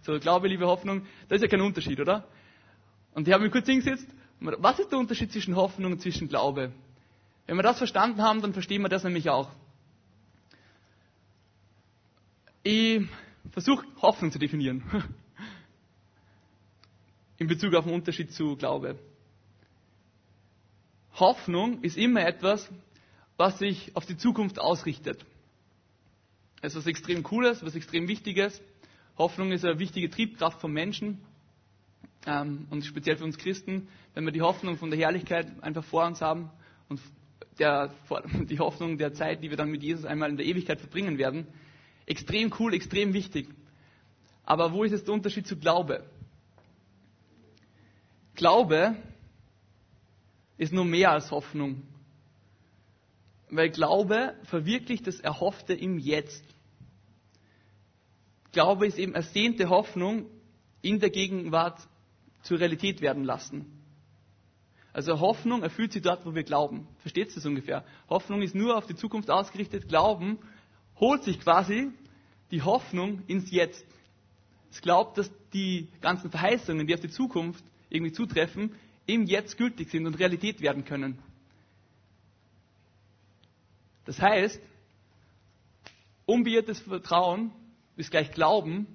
[0.04, 2.26] So, Glaube, Liebe, Hoffnung, da ist ja kein Unterschied, oder?
[3.14, 4.08] Und ich habe mich kurz hingesetzt,
[4.40, 6.72] was ist der Unterschied zwischen Hoffnung und zwischen Glaube?
[7.46, 9.50] Wenn wir das verstanden haben, dann verstehen wir das nämlich auch.
[12.64, 13.02] Ich
[13.52, 14.84] versuche Hoffnung zu definieren.
[17.38, 19.00] In Bezug auf den Unterschied zu Glaube.
[21.16, 22.70] Hoffnung ist immer etwas,
[23.38, 25.26] was sich auf die Zukunft ausrichtet.
[26.62, 28.62] Es ist was extrem Cooles, was extrem Wichtiges.
[29.18, 31.20] Hoffnung ist eine wichtige Triebkraft vom Menschen
[32.26, 36.22] und speziell für uns Christen, wenn wir die Hoffnung von der Herrlichkeit einfach vor uns
[36.22, 36.50] haben
[36.90, 37.00] und
[37.60, 37.94] der,
[38.50, 41.48] die Hoffnung der Zeit, die wir dann mit Jesus einmal in der Ewigkeit verbringen werden.
[42.06, 43.48] Extrem cool, extrem wichtig.
[44.44, 46.04] Aber wo ist jetzt der Unterschied zu Glaube?
[48.36, 48.96] Glaube
[50.58, 51.84] ist nur mehr als Hoffnung.
[53.50, 56.44] Weil Glaube verwirklicht das Erhoffte im Jetzt.
[58.52, 60.26] Glaube ist eben ersehnte Hoffnung
[60.82, 61.80] in der Gegenwart
[62.50, 63.68] zur Realität werden lassen.
[64.92, 66.88] Also Hoffnung erfüllt sie dort, wo wir glauben.
[66.98, 67.86] Versteht ihr das ungefähr?
[68.10, 69.88] Hoffnung ist nur auf die Zukunft ausgerichtet.
[69.88, 70.40] Glauben
[71.00, 71.92] holt sich quasi
[72.50, 73.86] die Hoffnung ins Jetzt.
[74.72, 78.74] Es glaubt, dass die ganzen Verheißungen, die auf die Zukunft irgendwie zutreffen,
[79.06, 81.20] im Jetzt gültig sind und Realität werden können.
[84.06, 84.60] Das heißt,
[86.26, 87.52] unbeirrtes Vertrauen
[87.96, 88.88] ist gleich Glauben.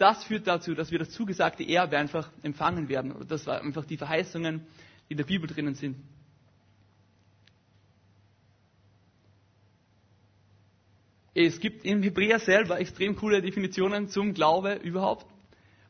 [0.00, 3.12] Das führt dazu, dass wir das zugesagte Erbe einfach empfangen werden.
[3.12, 4.66] Oder das war einfach die Verheißungen,
[5.06, 5.98] die in der Bibel drinnen sind.
[11.34, 15.26] Es gibt im Hebräer selber extrem coole Definitionen zum Glaube überhaupt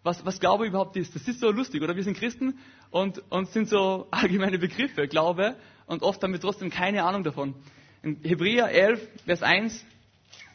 [0.03, 1.15] was, was Glaube überhaupt ist.
[1.15, 1.95] Das ist so lustig, oder?
[1.95, 2.59] Wir sind Christen
[2.91, 5.55] und, und sind so allgemeine Begriffe, Glaube,
[5.87, 7.55] und oft haben wir trotzdem keine Ahnung davon.
[8.03, 9.85] In Hebräer 11, Vers 1,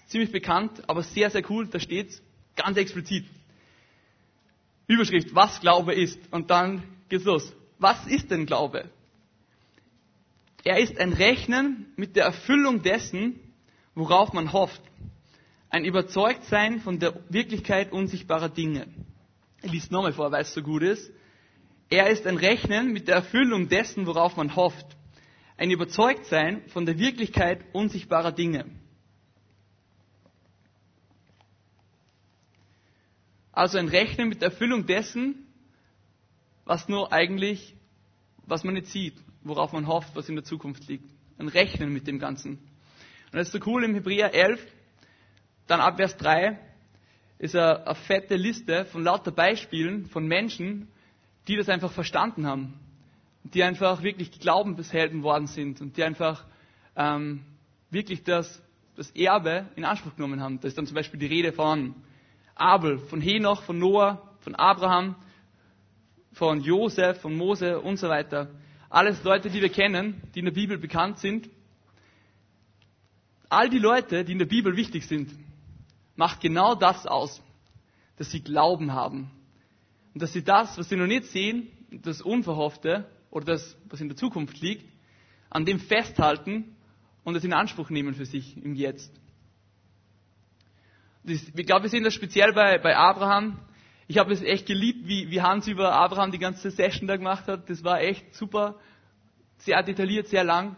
[0.07, 2.21] ziemlich bekannt, aber sehr, sehr cool, da steht
[2.57, 3.25] ganz explizit.
[4.87, 6.19] Überschrift, was Glaube ist.
[6.31, 7.53] Und dann geht's los.
[7.79, 8.89] Was ist denn Glaube?
[10.63, 13.39] Er ist ein Rechnen mit der Erfüllung dessen,
[13.93, 14.81] worauf man hofft.
[15.69, 18.87] Ein Überzeugtsein von der Wirklichkeit unsichtbarer Dinge.
[19.61, 21.11] Ich lese nochmal vor, weil es so gut ist.
[21.89, 24.85] Er ist ein Rechnen mit der Erfüllung dessen, worauf man hofft.
[25.57, 28.65] Ein Überzeugtsein von der Wirklichkeit unsichtbarer Dinge.
[33.55, 35.47] Also ein Rechnen mit der Erfüllung dessen,
[36.65, 37.73] was nur eigentlich,
[38.45, 41.09] was man nicht sieht, worauf man hofft, was in der Zukunft liegt.
[41.37, 42.57] Ein Rechnen mit dem Ganzen.
[43.31, 44.59] Und das ist so cool im Hebräer 11,
[45.67, 46.59] dann ab Vers 3,
[47.39, 50.89] ist eine, eine fette Liste von lauter Beispielen von Menschen,
[51.47, 52.73] die das einfach verstanden haben.
[53.45, 56.43] Die einfach wirklich Glaubenshelden worden sind und die einfach
[56.97, 57.45] ähm,
[57.89, 58.61] wirklich das,
[58.97, 60.59] das Erbe in Anspruch genommen haben.
[60.59, 61.95] Da ist dann zum Beispiel die Rede von
[62.55, 65.15] Abel, von Henoch, von Noah, von Abraham,
[66.31, 68.49] von Josef, von Mose und so weiter.
[68.89, 71.49] Alles Leute, die wir kennen, die in der Bibel bekannt sind.
[73.49, 75.31] All die Leute, die in der Bibel wichtig sind,
[76.15, 77.41] macht genau das aus,
[78.17, 79.31] dass sie Glauben haben.
[80.13, 84.07] Und dass sie das, was sie noch nicht sehen, das Unverhoffte oder das, was in
[84.07, 84.85] der Zukunft liegt,
[85.49, 86.75] an dem festhalten
[87.23, 89.11] und es in Anspruch nehmen für sich im Jetzt.
[91.27, 93.57] Ich glaube, wir sehen das speziell bei, bei Abraham.
[94.07, 97.47] Ich habe es echt geliebt, wie, wie Hans über Abraham die ganze Session da gemacht
[97.47, 97.67] hat.
[97.69, 98.75] Das war echt super,
[99.57, 100.75] sehr detailliit, sehr lang.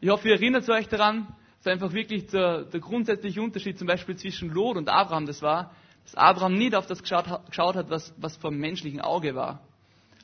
[0.00, 4.16] Ich hoffe, ihr erinnert euch daran, ist einfach wirklich der, der grundsätzliche Unterschied zum Beispiel
[4.16, 5.24] zwischen Lot und Abraham.
[5.24, 5.74] Das war,
[6.04, 9.62] dass Abraham nicht auf das geschaut, geschaut hat, was, was vom menschlichen Auge war.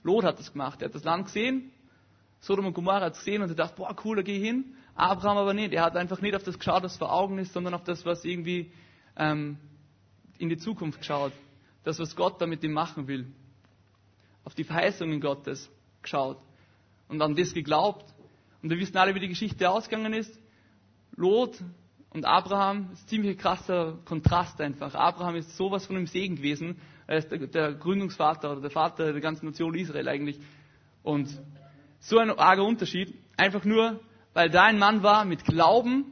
[0.03, 0.83] Lot hat das gemacht.
[0.83, 1.73] Er hat das Land gesehen,
[2.41, 4.75] Sodom und Gomorra hat es gesehen und er dachte, boah, cool, da geh ich hin.
[4.95, 5.73] Abraham aber nicht.
[5.73, 8.23] Er hat einfach nicht auf das geschaut, was vor Augen ist, sondern auf das, was
[8.27, 8.71] irgendwie
[9.17, 9.59] ähm,
[10.39, 11.33] in die Zukunft geschaut.
[11.85, 13.27] Das, was Gott damit ihm machen will.
[14.45, 15.71] Auf die Verheißungen Gottes
[16.03, 16.39] geschaut.
[17.09, 18.05] Und an das geglaubt.
[18.63, 20.39] Und wir wissen alle, wie die Geschichte ausgegangen ist.
[21.17, 21.63] Lot
[22.11, 24.95] und Abraham ist ziemlich krasser Kontrast einfach.
[24.95, 26.81] Abraham ist sowas von einem Segen gewesen.
[27.07, 30.39] Er ist der, der Gründungsvater oder der Vater der ganzen Nation Israel eigentlich.
[31.03, 31.29] Und
[32.07, 33.15] So ein arger Unterschied.
[33.39, 33.99] Einfach nur,
[34.35, 36.05] weil da ein Mann war mit Glauben,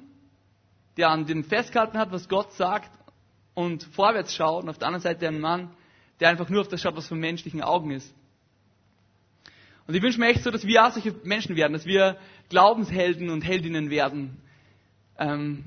[0.97, 2.91] der an dem festgehalten hat, was Gott sagt
[3.55, 4.65] und vorwärts schaut.
[4.65, 5.71] Und auf der anderen Seite ein Mann,
[6.21, 8.15] der einfach nur auf das schaut, was von menschlichen Augen ist.
[9.87, 12.17] Und ich wünsche mir echt so, dass wir auch solche Menschen werden, dass wir
[12.49, 14.37] Glaubenshelden und Heldinnen werden.
[15.19, 15.65] Ähm,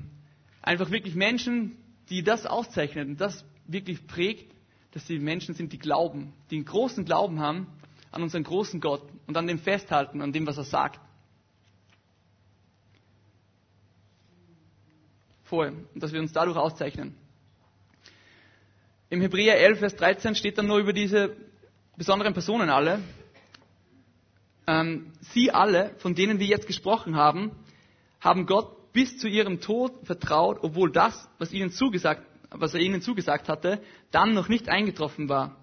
[0.62, 1.76] einfach wirklich Menschen,
[2.08, 4.52] die das auszeichnen und das wirklich prägt,
[4.92, 7.66] dass sie Menschen sind, die glauben, die einen großen Glauben haben
[8.10, 11.00] an unseren großen Gott und an dem festhalten, an dem, was er sagt.
[15.46, 15.72] Voll.
[15.94, 17.14] Und dass wir uns dadurch auszeichnen.
[19.08, 21.36] Im Hebräer 11, Vers 13 steht dann nur über diese
[21.96, 23.00] besonderen Personen alle.
[24.66, 27.52] Ähm, sie alle, von denen wir jetzt gesprochen haben,
[28.20, 33.00] haben Gott bis zu ihrem Tod vertraut, obwohl das, was, ihnen zugesagt, was er ihnen
[33.00, 33.80] zugesagt hatte,
[34.10, 35.56] dann noch nicht eingetroffen war.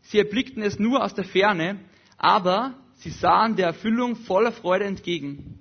[0.00, 1.80] Sie erblickten es nur aus der Ferne,
[2.16, 5.58] aber sie sahen der Erfüllung voller Freude entgegen.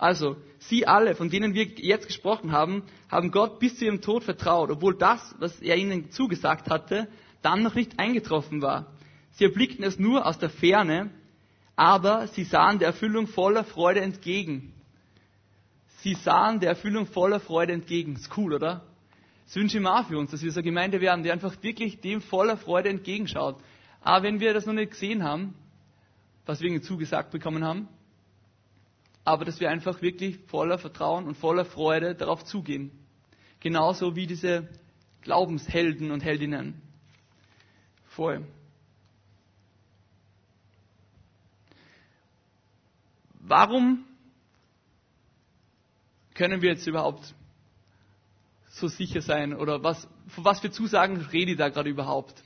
[0.00, 4.24] Also, sie alle, von denen wir jetzt gesprochen haben, haben Gott bis zu ihrem Tod
[4.24, 7.06] vertraut, obwohl das, was er ihnen zugesagt hatte,
[7.42, 8.86] dann noch nicht eingetroffen war.
[9.32, 11.10] Sie erblickten es nur aus der Ferne,
[11.76, 14.72] aber sie sahen der Erfüllung voller Freude entgegen.
[15.98, 18.14] Sie sahen der Erfüllung voller Freude entgegen.
[18.14, 18.82] Ist cool, oder?
[19.44, 21.62] Das wünsche ich mir auch für uns, dass wir so eine Gemeinde werden, die einfach
[21.62, 23.56] wirklich dem voller Freude entgegenschaut.
[24.00, 25.52] Aber wenn wir das noch nicht gesehen haben,
[26.46, 27.86] was wir ihnen zugesagt bekommen haben,
[29.30, 32.90] aber dass wir einfach wirklich voller Vertrauen und voller Freude darauf zugehen.
[33.60, 34.68] Genauso wie diese
[35.22, 36.80] Glaubenshelden und Heldinnen.
[38.08, 38.44] Voll.
[43.38, 44.04] Warum
[46.34, 47.34] können wir jetzt überhaupt
[48.68, 49.54] so sicher sein?
[49.54, 52.42] Oder was, von was für Zusagen rede ich da gerade überhaupt?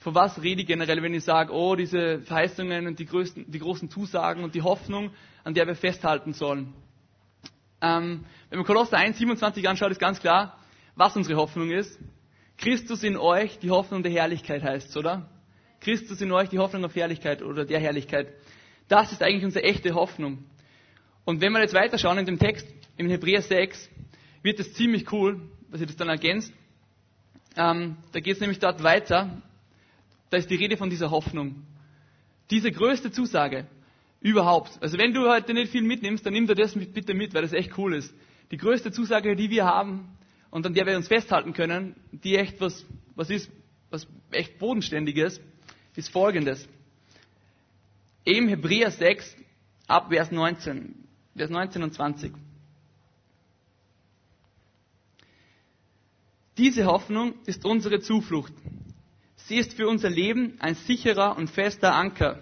[0.00, 3.58] Von was rede ich generell, wenn ich sage, oh, diese Verheißungen und die, größten, die
[3.58, 5.10] großen Zusagen und die Hoffnung,
[5.44, 6.72] an der wir festhalten sollen?
[7.82, 10.58] Ähm, wenn man Kolosser 1, 27 anschaut, ist ganz klar,
[10.96, 11.98] was unsere Hoffnung ist.
[12.56, 15.28] Christus in euch, die Hoffnung der Herrlichkeit heißt oder?
[15.80, 18.28] Christus in euch, die Hoffnung auf Herrlichkeit oder der Herrlichkeit.
[18.88, 20.44] Das ist eigentlich unsere echte Hoffnung.
[21.24, 23.88] Und wenn wir jetzt weiterschauen in dem Text, im Hebräer 6,
[24.42, 26.52] wird es ziemlich cool, dass ihr das dann ergänzt.
[27.56, 29.42] Ähm, da geht es nämlich dort weiter.
[30.30, 31.66] Da ist die Rede von dieser Hoffnung.
[32.50, 33.66] Diese größte Zusage
[34.20, 34.78] überhaupt.
[34.80, 37.52] Also wenn du heute nicht viel mitnimmst, dann nimm dir das bitte mit, weil das
[37.52, 38.14] echt cool ist.
[38.50, 40.08] Die größte Zusage, die wir haben
[40.50, 43.50] und an der wir uns festhalten können, die echt was, was ist,
[43.90, 45.40] was echt bodenständiges,
[45.96, 46.68] ist folgendes.
[48.24, 49.36] Im Hebräer 6,
[49.86, 50.94] ab Vers 19,
[51.36, 52.32] Vers 19 und 20.
[56.58, 58.52] Diese Hoffnung ist unsere Zuflucht.
[59.50, 62.40] Sie ist für unser Leben ein sicherer und fester Anker,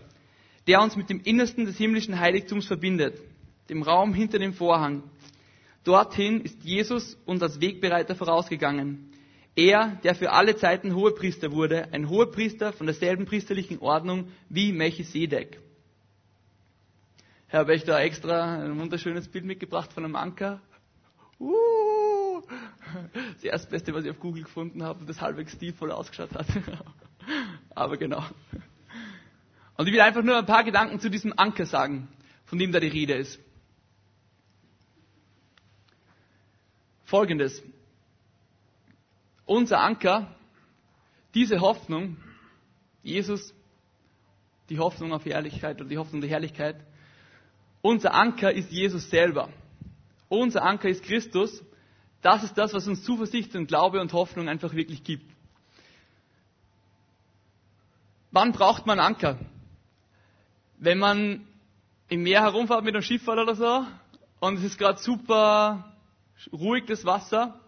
[0.66, 3.18] der uns mit dem Innersten des himmlischen Heiligtums verbindet,
[3.70, 5.02] dem Raum hinter dem Vorhang.
[5.84, 9.10] Dorthin ist Jesus uns als Wegbereiter vorausgegangen.
[9.56, 15.58] Er, der für alle Zeiten Hohepriester wurde, ein Hohepriester von derselben priesterlichen Ordnung wie Melchisedek.
[17.48, 20.60] Ich habe euch da extra ein wunderschönes Bild mitgebracht von einem Anker.
[21.40, 21.54] Uh,
[23.34, 26.46] das erstbeste, was ich auf Google gefunden habe, das halbwegs stilvoll ausgeschaut hat.
[27.70, 28.24] Aber genau.
[29.76, 32.08] Und ich will einfach nur ein paar Gedanken zu diesem Anker sagen,
[32.46, 33.38] von dem da die Rede ist.
[37.04, 37.62] Folgendes.
[39.46, 40.34] Unser Anker,
[41.34, 42.16] diese Hoffnung,
[43.02, 43.54] Jesus,
[44.68, 46.76] die Hoffnung auf Herrlichkeit oder die Hoffnung der Herrlichkeit,
[47.80, 49.48] unser Anker ist Jesus selber.
[50.28, 51.62] Unser Anker ist Christus.
[52.22, 55.30] Das ist das, was uns Zuversicht und Glaube und Hoffnung einfach wirklich gibt.
[58.30, 59.38] Wann braucht man Anker?
[60.78, 61.46] Wenn man
[62.08, 63.86] im Meer herumfährt mit einem Schifffahrt oder so
[64.40, 65.96] und es ist gerade super
[66.52, 67.58] ruhig das Wasser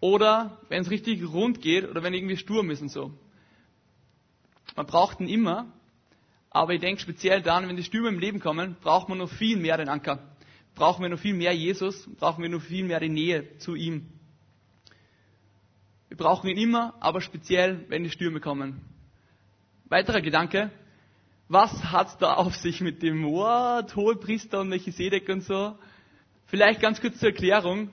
[0.00, 3.12] oder wenn es richtig rund geht oder wenn irgendwie Sturm ist und so.
[4.76, 5.66] Man braucht ihn immer,
[6.50, 9.56] aber ich denke speziell dann, wenn die Stürme im Leben kommen, braucht man noch viel
[9.56, 10.29] mehr den Anker.
[10.74, 14.06] Brauchen wir noch viel mehr Jesus, brauchen wir noch viel mehr die Nähe zu ihm.
[16.08, 18.80] Wir brauchen ihn immer, aber speziell, wenn die Stürme kommen.
[19.84, 20.70] Weiterer Gedanke.
[21.48, 25.76] Was hat's da auf sich mit dem Wort, Hohepriester und Melchisedek und so?
[26.46, 27.90] Vielleicht ganz kurz zur Erklärung,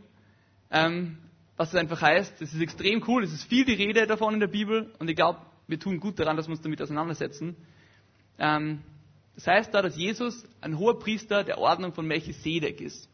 [0.72, 1.18] ähm,
[1.58, 2.42] was es einfach heißt.
[2.42, 5.16] Es ist extrem cool, es ist viel die Rede davon in der Bibel und ich
[5.16, 7.56] glaube, wir tun gut daran, dass wir uns damit auseinandersetzen.
[8.40, 8.82] Ähm,
[9.38, 13.08] das heißt da, dass Jesus ein hoher Priester der Ordnung von Melchisedek ist.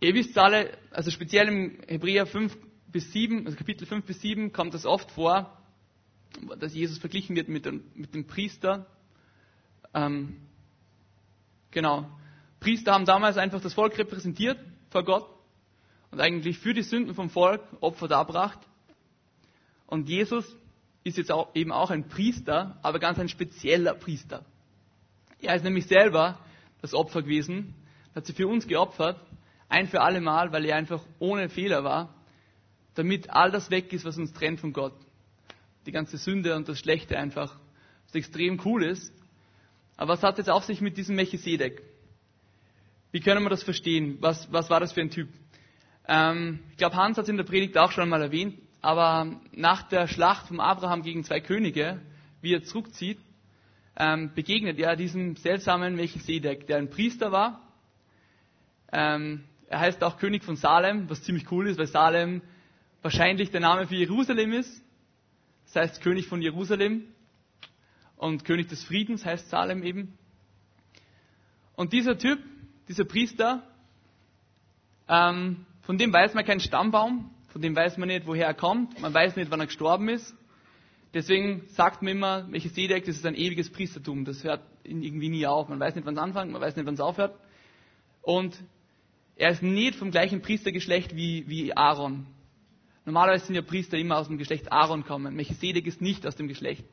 [0.00, 2.56] Ihr wisst alle, also speziell im Hebräer 5
[2.88, 5.56] bis 7, also Kapitel 5 bis 7 kommt das oft vor,
[6.58, 8.86] dass Jesus verglichen wird mit dem, mit dem Priester
[9.94, 10.36] Ähm,
[11.70, 12.10] genau.
[12.60, 14.58] Priester haben damals einfach das Volk repräsentiert
[14.90, 15.28] vor Gott
[16.10, 18.58] und eigentlich für die Sünden vom Volk Opfer darbracht.
[19.86, 20.44] Und Jesus
[21.04, 24.44] ist jetzt auch, eben auch ein Priester, aber ganz ein spezieller Priester.
[25.40, 26.38] Er ist nämlich selber
[26.80, 27.74] das Opfer gewesen,
[28.14, 29.20] hat sich für uns geopfert,
[29.68, 32.14] ein für alle Mal, weil er einfach ohne Fehler war,
[32.94, 34.94] damit all das weg ist, was uns trennt von Gott.
[35.86, 37.54] Die ganze Sünde und das Schlechte einfach,
[38.06, 39.12] was extrem cool ist.
[39.96, 41.82] Aber was hat es auf sich mit diesem Melchisedek?
[43.12, 44.16] Wie können wir das verstehen?
[44.20, 45.28] Was, was war das für ein Typ?
[46.08, 49.88] Ähm, ich glaube, Hans hat es in der Predigt auch schon mal erwähnt, aber nach
[49.88, 52.02] der Schlacht von Abraham gegen zwei Könige,
[52.42, 53.18] wie er zurückzieht,
[53.96, 57.62] ähm, begegnet er diesem seltsamen Melchisedek, der ein Priester war.
[58.92, 62.42] Ähm, er heißt auch König von Salem, was ziemlich cool ist, weil Salem
[63.00, 64.82] wahrscheinlich der Name für Jerusalem ist.
[65.64, 67.04] Das heißt König von Jerusalem.
[68.16, 70.18] Und König des Friedens heißt Salem eben.
[71.74, 72.38] Und dieser Typ,
[72.88, 73.66] dieser Priester,
[75.08, 79.00] ähm, von dem weiß man keinen Stammbaum, von dem weiß man nicht, woher er kommt,
[79.00, 80.34] man weiß nicht, wann er gestorben ist.
[81.14, 85.68] Deswegen sagt man immer, Melchisedek, das ist ein ewiges Priestertum, das hört irgendwie nie auf.
[85.68, 87.38] Man weiß nicht, wann es anfängt, man weiß nicht, wann es aufhört.
[88.22, 88.56] Und
[89.36, 92.26] er ist nicht vom gleichen Priestergeschlecht wie, wie Aaron.
[93.04, 95.36] Normalerweise sind ja Priester immer aus dem Geschlecht Aaron kommen.
[95.36, 96.84] Melchisedek ist nicht aus dem Geschlecht.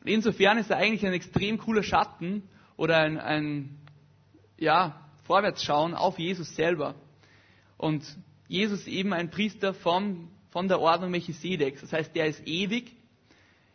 [0.00, 2.42] Und insofern ist er eigentlich ein extrem cooler Schatten
[2.76, 3.78] oder ein, ein
[4.56, 6.96] ja, Vorwärtsschauen auf Jesus selber.
[7.76, 8.04] Und
[8.48, 11.82] Jesus eben ein Priester vom, von der Ordnung Melchisedeks.
[11.82, 12.96] Das heißt, der ist ewig.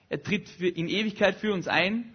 [0.10, 2.14] Er tritt in Ewigkeit für uns ein.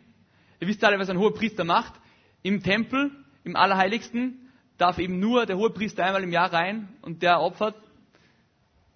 [0.61, 1.95] Ihr wisst alle, was ein hoher Priester macht.
[2.43, 3.13] Im Tempel,
[3.45, 7.77] im Allerheiligsten, darf eben nur der Hohepriester einmal im Jahr rein und der opfert.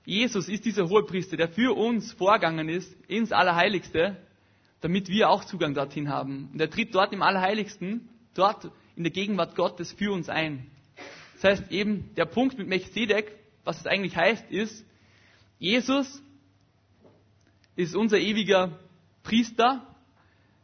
[0.05, 4.17] Jesus ist dieser Hohepriester, der für uns vorgegangen ist ins Allerheiligste,
[4.81, 6.51] damit wir auch Zugang dorthin haben.
[6.53, 10.67] Und er tritt dort im Allerheiligsten, dort in der Gegenwart Gottes für uns ein.
[11.35, 13.33] Das heißt eben, der Punkt mit Melchizedek,
[13.65, 14.85] was es eigentlich heißt, ist,
[15.59, 16.23] Jesus
[17.77, 18.79] ist unser ewiger
[19.23, 19.87] Priester,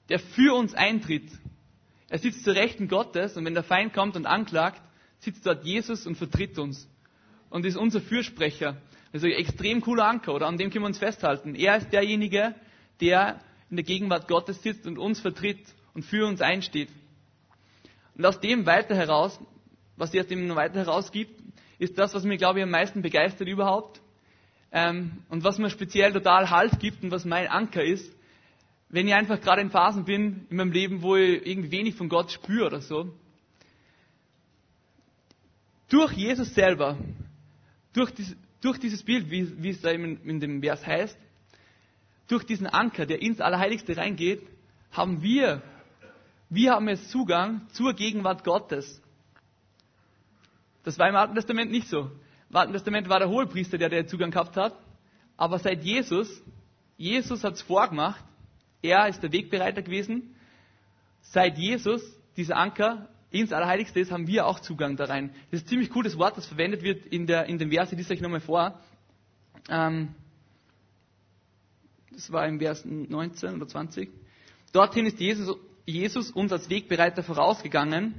[0.09, 1.31] der für uns eintritt.
[2.09, 4.83] Er sitzt zur Rechten Gottes und wenn der Feind kommt und anklagt,
[5.21, 6.89] sitzt dort Jesus und vertritt uns
[7.51, 8.81] und ist unser Fürsprecher.
[9.13, 10.47] Das ist ein extrem cooler Anker, oder?
[10.47, 11.55] An dem können wir uns festhalten.
[11.55, 12.55] Er ist derjenige,
[13.01, 16.89] der in der Gegenwart Gottes sitzt und uns vertritt und für uns einsteht.
[18.15, 19.39] Und aus dem weiter heraus,
[19.97, 21.41] was sie aus dem weiter herausgibt,
[21.79, 24.01] ist das, was mir, glaube ich, am meisten begeistert überhaupt.
[24.71, 28.13] Ähm, und was mir speziell total Halt gibt und was mein Anker ist,
[28.91, 32.09] wenn ich einfach gerade in Phasen bin in meinem Leben, wo ich irgendwie wenig von
[32.09, 33.13] Gott spüre oder so,
[35.89, 36.99] durch Jesus selber,
[37.93, 41.19] durch, dies, durch dieses Bild, wie, wie es da in, in dem Vers heißt,
[42.29, 44.43] durch diesen Anker, der ins Allerheiligste reingeht,
[44.93, 45.63] haben wir,
[46.51, 49.01] wir haben jetzt Zugang zur Gegenwart Gottes.
[50.89, 52.11] Das war im Alten Testament nicht so.
[52.49, 54.75] Im Alten Testament war der Hohepriester, der den Zugang gehabt hat.
[55.37, 56.43] Aber seit Jesus,
[56.97, 58.25] Jesus hat es vorgemacht,
[58.81, 60.35] er ist der Wegbereiter gewesen.
[61.21, 62.01] Seit Jesus
[62.39, 65.29] dieser Anker ins Allerheiligste ist, haben wir auch Zugang da rein.
[65.51, 67.99] Das ist ein ziemlich cooles Wort, das verwendet wird in, der, in dem Vers, ich
[67.99, 68.81] lese euch nochmal vor.
[69.69, 70.15] Ähm,
[72.13, 74.09] das war im Vers 19 oder 20.
[74.73, 78.15] Dorthin ist Jesus, Jesus uns als Wegbereiter vorausgegangen.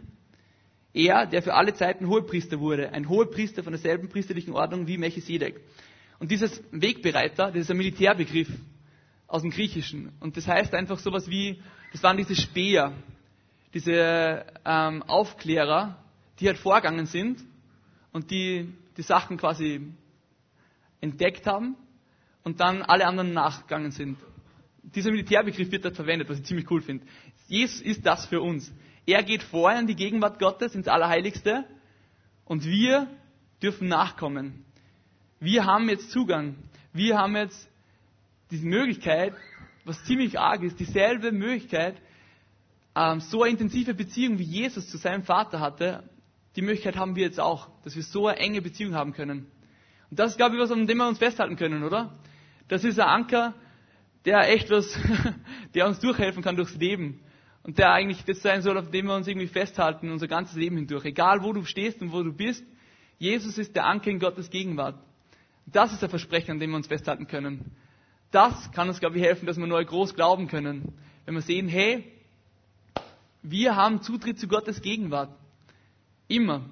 [0.94, 5.60] Er, der für alle Zeiten Hohepriester wurde, ein Hohepriester von derselben priesterlichen Ordnung wie Melchisedek.
[6.20, 8.50] Und dieses Wegbereiter, das ist ein Militärbegriff
[9.28, 10.12] aus dem Griechischen.
[10.20, 12.94] Und das heißt einfach sowas wie, das waren diese Speer,
[13.74, 16.04] diese ähm, Aufklärer,
[16.40, 17.40] die halt vorgegangen sind
[18.12, 19.80] und die die Sachen quasi
[21.00, 21.78] entdeckt haben
[22.44, 24.18] und dann alle anderen nachgegangen sind.
[24.84, 27.06] Dieser Militärbegriff wird dort verwendet, was ich ziemlich cool finde.
[27.48, 28.74] Jesus ist das für uns.
[29.10, 31.66] Er geht vorher in die Gegenwart Gottes, ins Allerheiligste
[32.46, 33.08] und wir
[33.60, 34.66] dürfen nachkommen.
[35.40, 36.58] Wir haben jetzt Zugang.
[36.94, 37.68] Wir haben jetzt
[38.52, 39.34] diese Möglichkeit,
[39.84, 42.00] was ziemlich arg ist, dieselbe Möglichkeit,
[42.96, 46.04] ähm, so eine intensive Beziehung wie Jesus zu seinem Vater hatte,
[46.56, 49.48] die Möglichkeit haben wir jetzt auch, dass wir so eine enge Beziehung haben können.
[50.12, 52.20] Und das ist, glaube ich, was, an dem wir uns festhalten können, oder?
[52.68, 53.56] Das ist ein Anker,
[54.26, 55.00] der echt was,
[55.74, 57.24] der uns durchhelfen kann durchs Leben.
[57.64, 60.78] Und der eigentlich das sein soll, auf dem wir uns irgendwie festhalten, unser ganzes Leben
[60.78, 61.06] hindurch.
[61.06, 62.64] Egal wo du stehst und wo du bist,
[63.18, 64.96] Jesus ist der Anker in Gottes Gegenwart.
[65.66, 67.76] Das ist der Versprechen, an dem wir uns festhalten können.
[68.32, 70.94] Das kann uns, glaube ich, helfen, dass wir neu groß glauben können.
[71.26, 72.12] Wenn wir sehen, hey,
[73.44, 75.30] wir haben Zutritt zu Gottes Gegenwart.
[76.28, 76.66] Immer.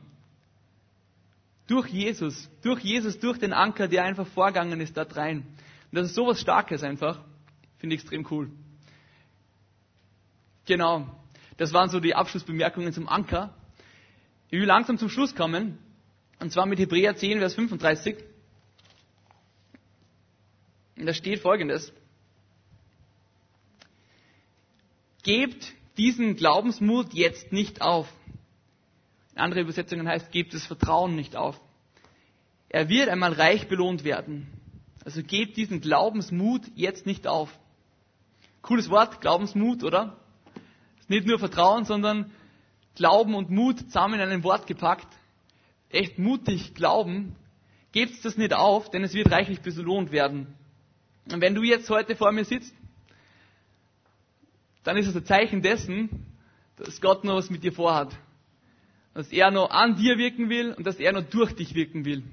[1.67, 2.49] Durch Jesus.
[2.61, 5.39] Durch Jesus, durch den Anker, der einfach vorgegangen ist, dort rein.
[5.91, 7.21] Und das ist sowas Starkes einfach.
[7.77, 8.51] Finde ich extrem cool.
[10.67, 11.07] Genau.
[11.55, 13.55] Das waren so die Abschlussbemerkungen zum Anker.
[14.49, 15.79] Ich will langsam zum Schluss kommen.
[16.39, 18.17] Und zwar mit Hebräer 10, Vers 35.
[20.97, 21.91] Und da steht folgendes.
[25.23, 28.07] Gebt diesen Glaubensmut jetzt nicht auf.
[29.33, 31.59] In anderen Übersetzungen heißt, gebt das Vertrauen nicht auf.
[32.69, 34.47] Er wird einmal reich belohnt werden.
[35.05, 37.57] Also gebt diesen Glaubensmut jetzt nicht auf.
[38.61, 40.17] Cooles Wort, Glaubensmut, oder?
[41.07, 42.31] Nicht nur Vertrauen, sondern
[42.95, 45.07] Glauben und Mut zusammen in einem Wort gepackt.
[45.89, 47.35] Echt mutig glauben.
[47.91, 50.47] Gebt das nicht auf, denn es wird reichlich belohnt werden.
[51.31, 52.73] Und wenn du jetzt heute vor mir sitzt,
[54.83, 56.25] dann ist es ein Zeichen dessen,
[56.77, 58.17] dass Gott noch was mit dir vorhat.
[59.13, 62.23] Dass er noch an dir wirken will und dass er noch durch dich wirken will.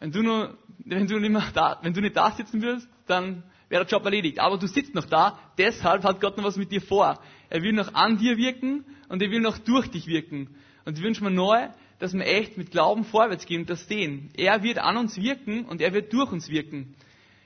[0.00, 3.42] Wenn du, nur, wenn du, nicht, mehr da, wenn du nicht da sitzen wirst, dann
[3.68, 4.38] wäre der Job erledigt.
[4.38, 7.20] Aber du sitzt noch da, deshalb hat Gott noch was mit dir vor.
[7.50, 10.54] Er will noch an dir wirken und er will noch durch dich wirken.
[10.84, 11.68] Und ich wünsche mir neu,
[11.98, 14.30] dass wir echt mit Glauben vorwärts gehen und das sehen.
[14.36, 16.94] Er wird an uns wirken und er wird durch uns wirken.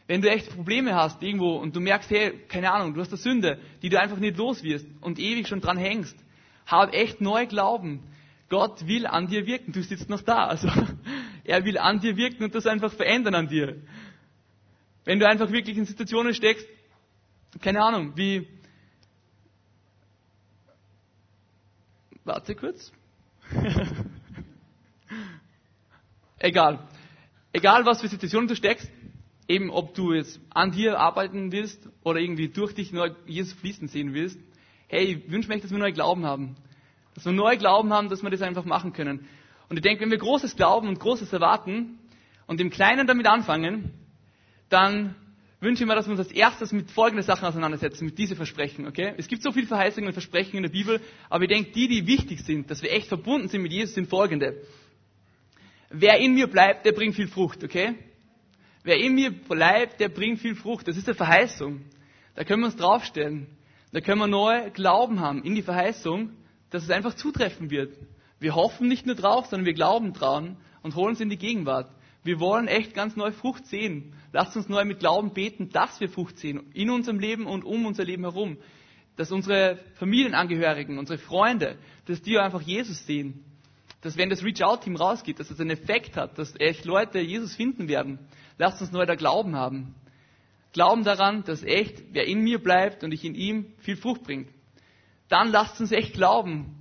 [0.06, 3.18] Wenn du echt Probleme hast irgendwo und du merkst, hey, keine Ahnung, du hast eine
[3.18, 6.16] Sünde, die du einfach nicht los wirst und ewig schon dran hängst,
[6.66, 8.02] hab echt neu Glauben.
[8.48, 9.72] Gott will an dir wirken.
[9.72, 10.46] Du sitzt noch da.
[10.46, 10.68] Also,
[11.48, 13.76] er will an dir wirken und das einfach verändern an dir.
[15.04, 16.68] Wenn du einfach wirklich in Situationen steckst,
[17.62, 18.46] keine Ahnung, wie,
[22.24, 22.92] warte kurz.
[26.38, 26.86] Egal.
[27.52, 28.90] Egal, was für Situationen du steckst,
[29.48, 33.88] eben ob du jetzt an dir arbeiten willst oder irgendwie durch dich neu Jesus fließen
[33.88, 34.38] sehen willst,
[34.88, 36.56] hey, ich wünsche mir, dass wir neu Glauben haben.
[37.14, 39.26] Dass wir neu Glauben haben, dass wir das einfach machen können.
[39.68, 41.98] Und ich denke, wenn wir Großes glauben und Großes erwarten
[42.46, 43.92] und im Kleinen damit anfangen,
[44.68, 45.14] dann
[45.60, 48.86] wünsche ich mir, dass wir uns als erstes mit folgenden Sachen auseinandersetzen, mit diesen Versprechen,
[48.86, 49.14] okay?
[49.16, 52.06] Es gibt so viele Verheißungen und Versprechen in der Bibel, aber ich denke, die, die
[52.06, 54.62] wichtig sind, dass wir echt verbunden sind mit Jesus, sind folgende.
[55.90, 57.94] Wer in mir bleibt, der bringt viel Frucht, okay?
[58.84, 60.86] Wer in mir bleibt, der bringt viel Frucht.
[60.86, 61.82] Das ist eine Verheißung.
[62.34, 63.48] Da können wir uns draufstellen.
[63.92, 66.30] Da können wir neu Glauben haben in die Verheißung,
[66.70, 67.94] dass es einfach zutreffen wird.
[68.40, 71.90] Wir hoffen nicht nur drauf, sondern wir glauben dran und holen es in die Gegenwart.
[72.24, 74.14] Wir wollen echt ganz neue Frucht sehen.
[74.32, 76.70] Lasst uns neu mit Glauben beten, dass wir Frucht sehen.
[76.74, 78.58] In unserem Leben und um unser Leben herum.
[79.16, 83.44] Dass unsere Familienangehörigen, unsere Freunde, dass die einfach Jesus sehen
[84.00, 87.88] dass wenn das Reach-Out-Team rausgeht, dass es einen Effekt hat, dass echt Leute Jesus finden
[87.88, 88.18] werden.
[88.56, 89.94] Lasst uns neu da Glauben haben.
[90.72, 94.48] Glauben daran, dass echt, wer in mir bleibt und ich in ihm, viel Frucht bringt.
[95.28, 96.77] Dann lasst uns echt glauben.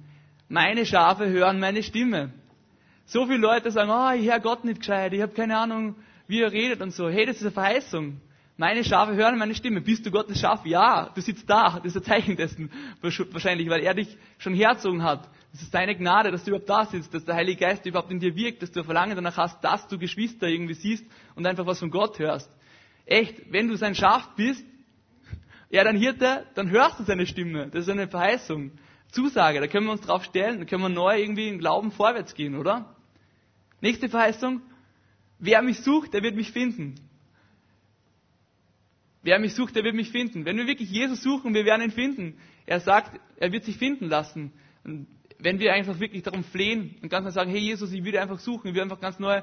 [0.49, 2.31] Meine Schafe hören meine Stimme.
[3.05, 5.95] So viele Leute sagen, oh, ich höre Gott nicht gescheit, ich habe keine Ahnung,
[6.27, 7.09] wie er redet und so.
[7.09, 8.21] Hey, das ist eine Verheißung.
[8.59, 9.81] Meine Schafe hören meine Stimme.
[9.81, 10.65] Bist du Gottes Schaf?
[10.65, 11.79] Ja, du sitzt da.
[11.83, 12.71] Das ist ein Zeichen dessen
[13.01, 15.29] wahrscheinlich, weil er dich schon herzogen hat.
[15.51, 18.19] Das ist deine Gnade, dass du überhaupt da sitzt, dass der Heilige Geist überhaupt in
[18.19, 21.67] dir wirkt, dass du ein Verlangen danach hast, dass du Geschwister irgendwie siehst und einfach
[21.67, 22.49] was von Gott hörst.
[23.05, 24.65] Echt, wenn du sein Schaf bist,
[25.69, 27.67] er dein Hirte, dann hörst du seine Stimme.
[27.67, 28.71] Das ist eine Verheißung.
[29.11, 32.33] Zusage, da können wir uns drauf stellen, da können wir neu irgendwie im Glauben vorwärts
[32.33, 32.95] gehen, oder?
[33.81, 34.61] Nächste Verheißung.
[35.39, 36.95] Wer mich sucht, der wird mich finden.
[39.21, 40.45] Wer mich sucht, der wird mich finden.
[40.45, 42.37] Wenn wir wirklich Jesus suchen, wir werden ihn finden.
[42.65, 44.51] Er sagt, er wird sich finden lassen.
[44.83, 45.07] Und
[45.39, 48.39] wenn wir einfach wirklich darum flehen und ganz neu sagen, hey Jesus, ich dir einfach
[48.39, 49.41] suchen, ich will einfach ganz neu,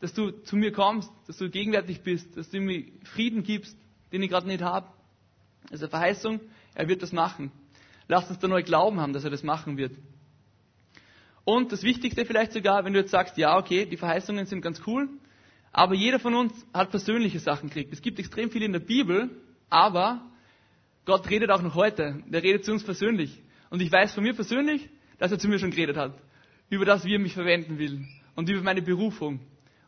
[0.00, 3.76] dass du zu mir kommst, dass du gegenwärtig bist, dass du mir Frieden gibst,
[4.12, 4.86] den ich gerade nicht habe.
[5.70, 6.40] Eine Verheißung,
[6.74, 7.50] er wird das machen.
[8.08, 9.96] Lasst uns da neu Glauben haben, dass er das machen wird.
[11.44, 14.80] Und das Wichtigste vielleicht sogar, wenn du jetzt sagst, ja, okay, die Verheißungen sind ganz
[14.86, 15.08] cool,
[15.72, 17.92] aber jeder von uns hat persönliche Sachen gekriegt.
[17.92, 19.30] Es gibt extrem viel in der Bibel,
[19.68, 20.22] aber
[21.04, 22.22] Gott redet auch noch heute.
[22.28, 23.42] Der redet zu uns persönlich.
[23.70, 24.88] Und ich weiß von mir persönlich,
[25.18, 26.14] dass er zu mir schon geredet hat.
[26.70, 28.06] Über das, wie er mich verwenden will.
[28.36, 29.40] Und über meine Berufung.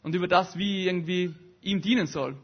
[0.02, 2.36] Und über das, wie ich irgendwie ihm dienen soll.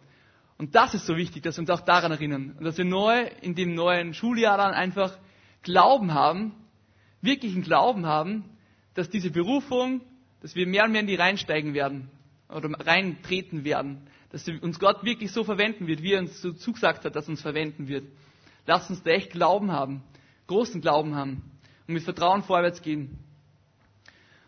[0.57, 2.55] Und das ist so wichtig, dass wir uns auch daran erinnern.
[2.59, 5.19] Und dass wir neu, in dem neuen Schuljahr dann einfach
[5.63, 6.53] Glauben haben,
[7.21, 8.45] wirklichen Glauben haben,
[8.95, 10.01] dass diese Berufung,
[10.41, 12.11] dass wir mehr und mehr in die reinsteigen werden.
[12.49, 14.07] Oder reintreten werden.
[14.31, 17.41] Dass uns Gott wirklich so verwenden wird, wie er uns so zugesagt hat, dass uns
[17.41, 18.05] verwenden wird.
[18.67, 20.03] Lasst uns da echt Glauben haben.
[20.47, 21.43] Großen Glauben haben
[21.87, 23.19] und mit Vertrauen vorwärts gehen.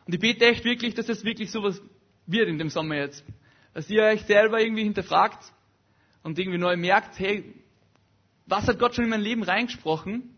[0.06, 1.80] Und ich bete echt wirklich, dass es wirklich sowas
[2.26, 3.24] wird in dem Sommer jetzt.
[3.72, 5.52] Dass ihr euch selber irgendwie hinterfragt
[6.22, 7.54] und irgendwie neu merkt, hey,
[8.46, 10.33] was hat Gott schon in mein Leben reingesprochen?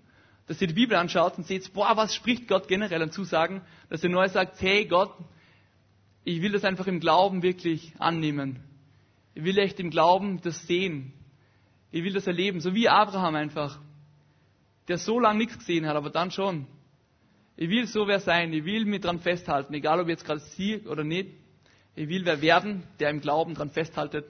[0.47, 3.63] Dass ihr die Bibel anschaut und seht, boah, was spricht Gott generell an Zusagen?
[3.89, 5.13] Dass ihr neu sagt, hey Gott,
[6.25, 8.61] ich will das einfach im Glauben wirklich annehmen.
[9.35, 11.13] Ich will echt im Glauben das sehen.
[11.91, 13.81] Ich will das erleben, so wie Abraham einfach,
[14.89, 16.67] der so lange nichts gesehen hat, aber dann schon
[17.57, 18.53] Ich will so wer sein.
[18.53, 21.31] Ich will mich dran festhalten, egal ob ich jetzt gerade sie oder nicht.
[21.95, 24.27] Ich will wer werden, der im Glauben dran festhaltet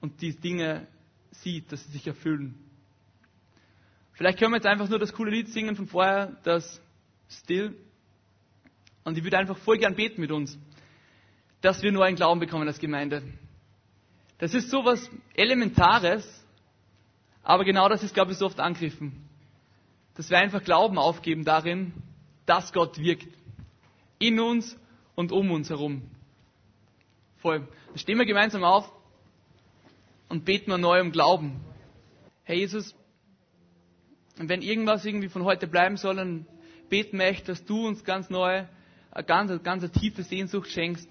[0.00, 0.88] und die Dinge
[1.30, 2.58] sieht, dass sie sich erfüllen.
[4.16, 6.80] Vielleicht können wir jetzt einfach nur das coole Lied singen von vorher, das
[7.28, 7.76] Still.
[9.04, 10.58] Und ich würde einfach voll gern beten mit uns,
[11.60, 13.22] dass wir nur einen Glauben bekommen als Gemeinde.
[14.38, 16.26] Das ist so was Elementares,
[17.42, 19.28] aber genau das ist, glaube ich, so oft angegriffen.
[20.14, 21.92] Dass wir einfach Glauben aufgeben darin,
[22.46, 23.28] dass Gott wirkt.
[24.18, 24.78] In uns
[25.14, 26.10] und um uns herum.
[27.36, 27.68] Voll.
[27.88, 28.90] Dann stehen wir gemeinsam auf
[30.30, 31.60] und beten wir neu um Glauben.
[32.44, 32.94] Herr Jesus,
[34.38, 36.46] wenn irgendwas irgendwie von heute bleiben soll, dann
[36.88, 38.64] beten wir echt, dass du uns ganz neu
[39.10, 41.08] eine ganz, ganz tiefe Sehnsucht schenkst,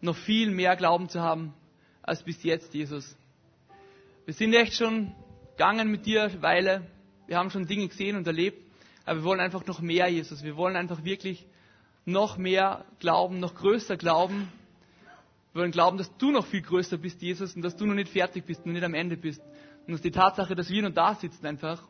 [0.00, 1.54] noch viel mehr Glauben zu haben
[2.02, 3.16] als bis jetzt, Jesus.
[4.24, 5.14] Wir sind echt schon
[5.52, 6.82] gegangen mit dir eine Weile.
[7.26, 8.62] Wir haben schon Dinge gesehen und erlebt.
[9.04, 10.42] Aber wir wollen einfach noch mehr, Jesus.
[10.42, 11.46] Wir wollen einfach wirklich
[12.04, 14.48] noch mehr glauben, noch größer glauben.
[15.52, 18.10] Wir wollen glauben, dass du noch viel größer bist, Jesus, und dass du noch nicht
[18.10, 19.40] fertig bist, noch nicht am Ende bist.
[19.86, 21.82] Und dass die Tatsache, dass wir noch da sitzen, einfach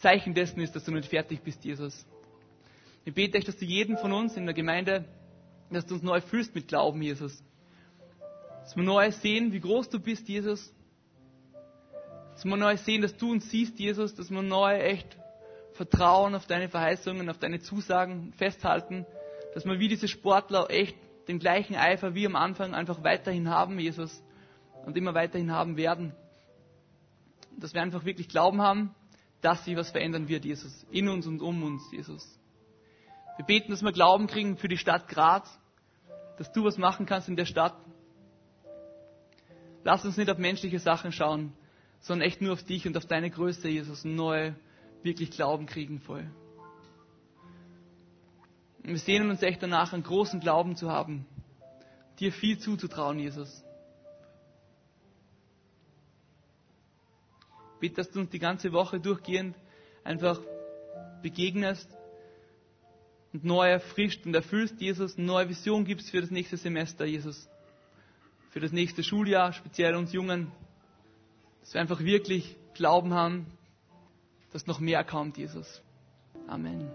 [0.00, 2.06] Zeichen dessen ist, dass du nicht fertig bist, Jesus.
[3.04, 5.04] Ich bete echt, dass du jeden von uns in der Gemeinde,
[5.70, 7.42] dass du uns neu fühlst mit Glauben, Jesus.
[8.62, 10.74] Dass wir neu sehen, wie groß du bist, Jesus.
[12.32, 14.14] Dass wir neu sehen, dass du uns siehst, Jesus.
[14.14, 15.16] Dass wir neu echt
[15.74, 19.06] vertrauen auf deine Verheißungen, auf deine Zusagen festhalten.
[19.54, 20.96] Dass wir wie diese Sportler echt
[21.28, 24.22] den gleichen Eifer wie am Anfang einfach weiterhin haben, Jesus.
[24.86, 26.14] Und immer weiterhin haben werden.
[27.58, 28.94] Dass wir einfach wirklich Glauben haben,
[29.40, 30.86] dass sich was verändern wird, Jesus.
[30.90, 32.38] In uns und um uns, Jesus.
[33.36, 35.58] Wir beten, dass wir Glauben kriegen für die Stadt Graz,
[36.38, 37.74] dass du was machen kannst in der Stadt.
[39.82, 41.52] Lass uns nicht auf menschliche Sachen schauen,
[42.00, 44.52] sondern echt nur auf dich und auf deine Größe, Jesus, neu
[45.02, 46.30] wirklich Glauben kriegen voll.
[48.82, 51.26] Und wir sehnen uns echt danach, einen großen Glauben zu haben,
[52.18, 53.64] dir viel zuzutrauen, Jesus.
[57.80, 59.56] Bitte, dass du uns die ganze Woche durchgehend
[60.04, 60.40] einfach
[61.22, 61.88] begegnest
[63.32, 67.48] und neu erfrischt und erfüllst, Jesus, eine neue Vision gibst für das nächste Semester, Jesus.
[68.50, 70.50] Für das nächste Schuljahr, speziell uns Jungen.
[71.60, 73.46] Dass wir einfach wirklich Glauben haben,
[74.52, 75.82] dass noch mehr kommt, Jesus.
[76.48, 76.88] Amen.